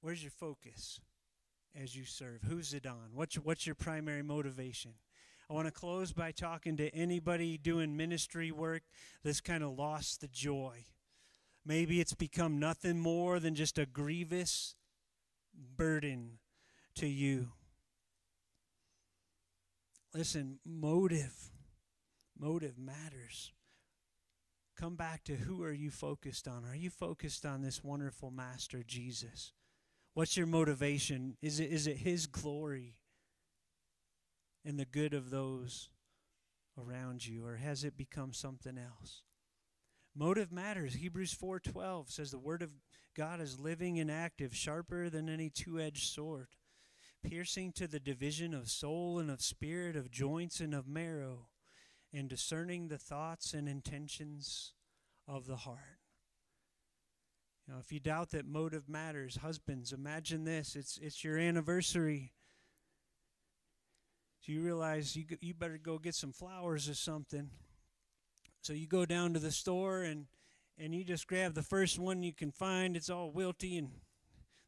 Where's 0.00 0.22
your 0.22 0.30
focus 0.30 1.00
as 1.80 1.94
you 1.94 2.04
serve? 2.04 2.40
Who's 2.48 2.72
it 2.72 2.86
on? 2.86 3.10
What's 3.14 3.36
your, 3.36 3.42
what's 3.44 3.66
your 3.66 3.74
primary 3.74 4.22
motivation? 4.22 4.92
I 5.50 5.52
want 5.52 5.66
to 5.66 5.72
close 5.72 6.12
by 6.12 6.30
talking 6.30 6.76
to 6.76 6.94
anybody 6.94 7.58
doing 7.58 7.96
ministry 7.96 8.50
work 8.50 8.82
that's 9.24 9.40
kind 9.40 9.64
of 9.64 9.76
lost 9.76 10.20
the 10.20 10.28
joy. 10.28 10.84
Maybe 11.66 12.00
it's 12.00 12.14
become 12.14 12.58
nothing 12.58 13.00
more 13.00 13.40
than 13.40 13.54
just 13.54 13.78
a 13.78 13.84
grievous 13.84 14.76
burden 15.76 16.38
to 16.94 17.06
you. 17.06 17.48
Listen, 20.14 20.58
motive. 20.64 21.50
Motive 22.40 22.78
matters. 22.78 23.52
Come 24.74 24.96
back 24.96 25.24
to 25.24 25.34
who 25.34 25.62
are 25.62 25.72
you 25.72 25.90
focused 25.90 26.48
on? 26.48 26.64
Are 26.64 26.74
you 26.74 26.88
focused 26.88 27.44
on 27.44 27.60
this 27.60 27.84
wonderful 27.84 28.30
master 28.30 28.82
Jesus? 28.82 29.52
What's 30.14 30.38
your 30.38 30.46
motivation? 30.46 31.36
Is 31.42 31.60
it 31.60 31.70
is 31.70 31.86
it 31.86 31.98
his 31.98 32.26
glory 32.26 32.96
and 34.64 34.78
the 34.78 34.86
good 34.86 35.12
of 35.12 35.28
those 35.28 35.90
around 36.78 37.26
you 37.26 37.44
or 37.44 37.56
has 37.56 37.84
it 37.84 37.98
become 37.98 38.32
something 38.32 38.78
else? 38.78 39.22
Motive 40.16 40.50
matters. 40.50 40.94
Hebrews 40.94 41.34
4:12 41.34 42.10
says 42.10 42.30
the 42.30 42.38
word 42.38 42.62
of 42.62 42.72
God 43.14 43.42
is 43.42 43.60
living 43.60 44.00
and 44.00 44.10
active, 44.10 44.56
sharper 44.56 45.10
than 45.10 45.28
any 45.28 45.50
two-edged 45.50 46.08
sword 46.08 46.48
piercing 47.22 47.72
to 47.72 47.86
the 47.86 48.00
division 48.00 48.54
of 48.54 48.70
soul 48.70 49.18
and 49.18 49.30
of 49.30 49.42
spirit, 49.42 49.94
of 49.94 50.10
joints 50.10 50.58
and 50.60 50.74
of 50.74 50.88
marrow, 50.88 51.49
and 52.12 52.28
discerning 52.28 52.88
the 52.88 52.98
thoughts 52.98 53.54
and 53.54 53.68
intentions 53.68 54.72
of 55.28 55.46
the 55.46 55.56
heart. 55.56 56.00
You 57.66 57.74
know, 57.74 57.80
if 57.80 57.92
you 57.92 58.00
doubt 58.00 58.30
that 58.30 58.46
motive 58.46 58.88
matters, 58.88 59.36
husbands, 59.36 59.92
imagine 59.92 60.44
this: 60.44 60.74
it's 60.74 60.98
it's 60.98 61.22
your 61.22 61.38
anniversary. 61.38 62.32
So 64.40 64.52
you 64.52 64.62
realize 64.62 65.14
you 65.14 65.24
you 65.40 65.54
better 65.54 65.78
go 65.78 65.98
get 65.98 66.14
some 66.14 66.32
flowers 66.32 66.88
or 66.88 66.94
something. 66.94 67.50
So 68.62 68.72
you 68.72 68.86
go 68.86 69.06
down 69.06 69.34
to 69.34 69.38
the 69.38 69.52
store 69.52 70.02
and 70.02 70.26
and 70.78 70.94
you 70.94 71.04
just 71.04 71.26
grab 71.26 71.54
the 71.54 71.62
first 71.62 71.98
one 71.98 72.22
you 72.22 72.32
can 72.32 72.50
find. 72.50 72.96
It's 72.96 73.10
all 73.10 73.32
wilty 73.32 73.78
and 73.78 73.90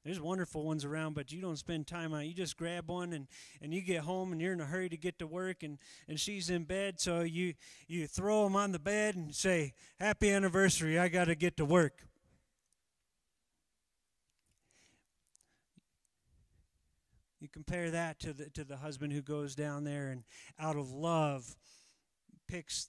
there's 0.05 0.21
wonderful 0.21 0.65
ones 0.65 0.85
around, 0.85 1.15
but 1.15 1.31
you 1.31 1.41
don't 1.41 1.57
spend 1.57 1.87
time 1.87 2.13
on 2.13 2.23
it. 2.23 2.25
You 2.25 2.35
just 2.35 2.57
grab 2.57 2.89
one 2.89 3.13
and, 3.13 3.29
and 3.61 3.73
you 3.73 3.81
get 3.81 4.01
home 4.01 4.33
and 4.33 4.41
you're 4.41 4.53
in 4.53 4.61
a 4.61 4.67
hurry 4.67 4.89
to 4.89 4.97
get 4.97 5.19
to 5.21 5.27
work 5.29 5.63
and, 5.63 5.79
and 6.09 6.19
she's 6.19 6.51
in 6.51 6.65
bed. 6.65 6.99
So 7.01 7.21
you, 7.21 7.55
you 7.87 8.09
throw 8.09 8.43
them 8.45 8.57
on 8.57 8.73
the 8.73 8.81
bed 8.81 9.15
and 9.15 9.33
say, 9.33 9.75
Happy 10.01 10.31
anniversary, 10.31 10.99
I 10.99 11.07
got 11.09 11.27
to 11.27 11.37
get 11.37 11.57
to 11.59 11.65
work. 11.65 12.03
You 17.39 17.49
compare 17.49 17.91
that 17.91 18.21
to 18.21 18.33
the, 18.33 18.51
to 18.51 18.65
the 18.65 18.77
husband 18.77 19.13
who 19.13 19.23
goes 19.23 19.55
down 19.55 19.85
there 19.85 20.09
and 20.09 20.23
out 20.61 20.77
of 20.77 20.93
love 20.93 21.57
picks 22.47 22.89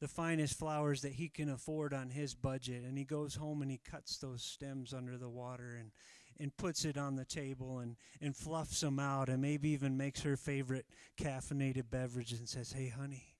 the 0.00 0.06
finest 0.06 0.58
flowers 0.58 1.02
that 1.02 1.14
he 1.14 1.28
can 1.28 1.48
afford 1.48 1.94
on 1.94 2.10
his 2.10 2.34
budget 2.34 2.84
and 2.84 2.98
he 2.98 3.04
goes 3.04 3.34
home 3.34 3.62
and 3.62 3.70
he 3.70 3.78
cuts 3.78 4.18
those 4.18 4.42
stems 4.42 4.92
under 4.92 5.16
the 5.16 5.28
water 5.28 5.76
and 5.80 5.90
and 6.38 6.56
puts 6.56 6.84
it 6.84 6.98
on 6.98 7.16
the 7.16 7.24
table 7.24 7.78
and 7.78 7.96
and 8.20 8.36
fluffs 8.36 8.80
them 8.80 8.98
out 8.98 9.28
and 9.28 9.40
maybe 9.40 9.70
even 9.70 9.96
makes 9.96 10.22
her 10.22 10.36
favorite 10.36 10.86
caffeinated 11.18 11.90
beverage 11.90 12.32
and 12.32 12.48
says 12.48 12.72
hey 12.72 12.88
honey 12.88 13.36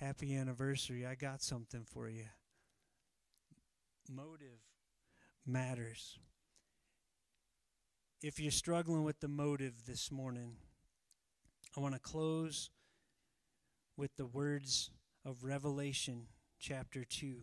happy 0.00 0.34
anniversary. 0.34 1.04
I 1.04 1.14
got 1.14 1.42
something 1.42 1.84
for 1.84 2.08
you. 2.08 2.24
Motive 4.10 4.60
matters. 5.46 6.18
If 8.22 8.40
you're 8.40 8.50
struggling 8.50 9.04
with 9.04 9.20
the 9.20 9.28
motive 9.28 9.84
this 9.86 10.10
morning 10.10 10.56
i 11.76 11.80
want 11.80 11.94
to 11.94 12.00
close 12.00 12.70
with 13.96 14.16
the 14.16 14.26
words 14.26 14.90
of 15.24 15.44
Revelation 15.44 16.26
chapter 16.58 17.04
2. 17.04 17.42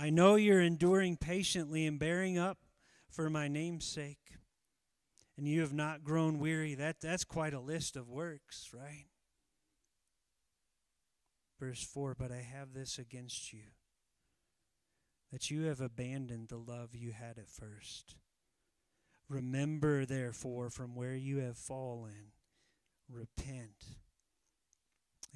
I 0.00 0.10
know 0.10 0.36
you're 0.36 0.60
enduring 0.60 1.16
patiently 1.16 1.84
and 1.84 1.98
bearing 1.98 2.38
up 2.38 2.58
for 3.10 3.28
my 3.28 3.48
name's 3.48 3.84
sake, 3.84 4.36
and 5.36 5.48
you 5.48 5.60
have 5.60 5.72
not 5.72 6.04
grown 6.04 6.38
weary. 6.38 6.76
That, 6.76 7.00
that's 7.00 7.24
quite 7.24 7.52
a 7.52 7.58
list 7.58 7.96
of 7.96 8.08
works, 8.08 8.70
right? 8.72 9.06
Verse 11.58 11.82
4 11.82 12.14
But 12.14 12.30
I 12.30 12.42
have 12.42 12.74
this 12.74 12.96
against 12.96 13.52
you, 13.52 13.72
that 15.32 15.50
you 15.50 15.64
have 15.64 15.80
abandoned 15.80 16.48
the 16.48 16.58
love 16.58 16.94
you 16.94 17.10
had 17.10 17.36
at 17.36 17.50
first. 17.50 18.14
Remember, 19.28 20.06
therefore, 20.06 20.70
from 20.70 20.94
where 20.94 21.16
you 21.16 21.38
have 21.38 21.58
fallen, 21.58 22.32
repent, 23.10 23.96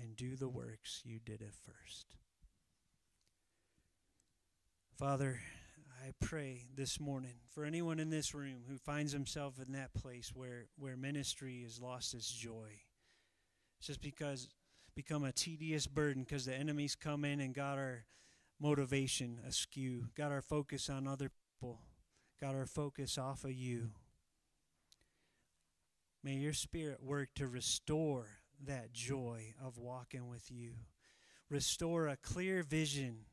and 0.00 0.14
do 0.14 0.36
the 0.36 0.48
works 0.48 1.02
you 1.04 1.18
did 1.18 1.42
at 1.42 1.54
first. 1.54 2.14
Father, 4.98 5.40
I 6.04 6.12
pray 6.20 6.66
this 6.76 7.00
morning 7.00 7.36
for 7.54 7.64
anyone 7.64 7.98
in 7.98 8.10
this 8.10 8.34
room 8.34 8.62
who 8.68 8.76
finds 8.76 9.10
himself 9.12 9.54
in 9.58 9.72
that 9.72 9.94
place 9.94 10.32
where, 10.34 10.66
where 10.78 10.96
ministry 10.96 11.62
has 11.62 11.80
lost 11.80 12.14
its 12.14 12.30
joy. 12.30 12.68
It's 13.78 13.86
just 13.86 14.02
because 14.02 14.48
become 14.94 15.24
a 15.24 15.32
tedious 15.32 15.86
burden 15.86 16.22
because 16.24 16.44
the 16.44 16.54
enemies 16.54 16.94
come 16.94 17.24
in 17.24 17.40
and 17.40 17.54
got 17.54 17.78
our 17.78 18.04
motivation 18.60 19.40
askew, 19.48 20.08
got 20.14 20.30
our 20.30 20.42
focus 20.42 20.90
on 20.90 21.08
other 21.08 21.30
people, 21.30 21.80
got 22.40 22.54
our 22.54 22.66
focus 22.66 23.16
off 23.16 23.44
of 23.44 23.52
you. 23.52 23.90
May 26.22 26.34
your 26.34 26.52
spirit 26.52 27.02
work 27.02 27.30
to 27.36 27.48
restore 27.48 28.28
that 28.64 28.92
joy 28.92 29.54
of 29.60 29.78
walking 29.78 30.28
with 30.28 30.50
you. 30.50 30.74
Restore 31.48 32.08
a 32.08 32.16
clear 32.16 32.62
vision 32.62 33.24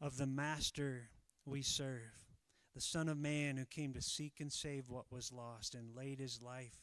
of 0.00 0.16
the 0.16 0.26
Master 0.26 1.10
we 1.44 1.62
serve, 1.62 2.36
the 2.74 2.80
Son 2.80 3.08
of 3.08 3.18
Man 3.18 3.56
who 3.56 3.64
came 3.64 3.92
to 3.94 4.02
seek 4.02 4.34
and 4.40 4.52
save 4.52 4.88
what 4.88 5.10
was 5.10 5.32
lost 5.32 5.74
and 5.74 5.96
laid 5.96 6.18
his 6.20 6.40
life 6.40 6.82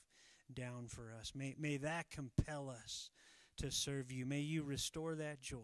down 0.53 0.87
for 0.87 1.13
us. 1.17 1.31
May, 1.35 1.55
may 1.57 1.77
that 1.77 2.09
compel 2.11 2.69
us 2.69 3.09
to 3.57 3.71
serve 3.71 4.11
you. 4.11 4.25
May 4.25 4.41
you 4.41 4.63
restore 4.63 5.15
that 5.15 5.41
joy. 5.41 5.59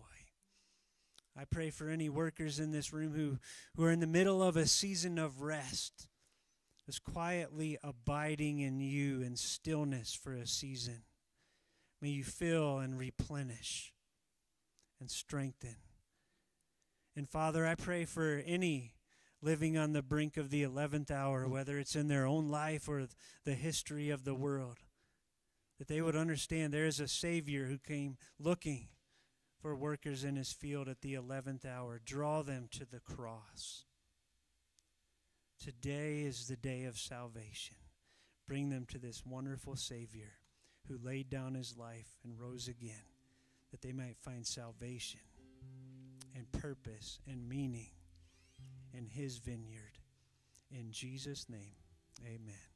I 1.38 1.46
pray 1.46 1.70
for 1.70 1.90
any 1.90 2.10
workers 2.10 2.60
in 2.60 2.72
this 2.72 2.92
room 2.92 3.14
who, 3.14 3.38
who 3.76 3.86
are 3.86 3.92
in 3.92 4.02
the 4.02 4.08
middle 4.08 4.44
of 4.44 4.58
a 4.58 4.66
season 4.66 5.18
of 5.18 5.42
rest, 5.42 6.08
just 6.86 7.04
quietly 7.04 7.78
abiding 7.84 8.60
in 8.60 8.80
you 8.82 9.22
in 9.22 9.36
stillness 9.36 10.14
for 10.14 10.34
a 10.34 10.48
season. 10.48 11.04
May 12.02 12.10
you 12.10 12.24
fill 12.24 12.80
and 12.80 12.98
replenish 12.98 13.94
and 15.00 15.10
strengthen. 15.10 15.76
And 17.16 17.30
Father, 17.30 17.66
I 17.68 17.76
pray 17.76 18.06
for 18.06 18.42
any 18.46 18.94
living 19.42 19.78
on 19.78 19.94
the 19.94 20.02
brink 20.02 20.38
of 20.38 20.50
the 20.50 20.64
11th 20.64 21.12
hour, 21.12 21.48
whether 21.48 21.78
it's 21.78 21.96
in 21.96 22.08
their 22.08 22.26
own 22.26 22.50
life 22.50 22.88
or 22.88 23.08
the 23.44 23.54
history 23.54 24.10
of 24.10 24.24
the 24.24 24.36
world 24.36 24.78
that 25.82 25.88
they 25.88 26.00
would 26.00 26.16
understand 26.16 26.72
there 26.72 26.86
is 26.86 27.00
a 27.00 27.08
Savior 27.08 27.66
who 27.66 27.80
came 27.80 28.16
looking 28.38 28.90
for 29.60 29.76
workers 29.76 30.24
in 30.24 30.36
his 30.36 30.54
field 30.54 30.88
at 30.88 31.02
the 31.02 31.16
11th 31.16 31.66
hour. 31.66 32.00
Draw 32.06 32.44
them 32.44 32.68
to 32.74 32.86
the 32.86 33.00
cross. 33.00 33.86
Today 35.60 36.22
is 36.22 36.48
the 36.48 36.56
day 36.56 36.84
of 36.84 37.00
salvation. 37.00 37.78
Bring 38.48 38.70
them 38.70 38.86
to 38.90 39.00
this 39.00 39.26
wonderful 39.26 39.76
Savior 39.76 40.34
who 40.88 41.00
laid 41.04 41.32
down 41.32 41.56
his 41.56 41.76
life 41.76 42.20
and 42.24 42.40
rose 42.40 42.68
again, 42.68 43.08
that 43.72 43.82
they 43.82 43.92
might 43.92 44.20
find 44.20 44.46
salvation 44.46 45.22
and 46.36 46.52
purpose 46.52 47.20
and 47.28 47.48
meaning 47.48 47.90
in 48.94 49.06
his 49.06 49.38
vineyard. 49.38 49.98
In 50.72 50.92
Jesus' 50.92 51.48
name, 51.50 51.76
amen. 52.26 52.71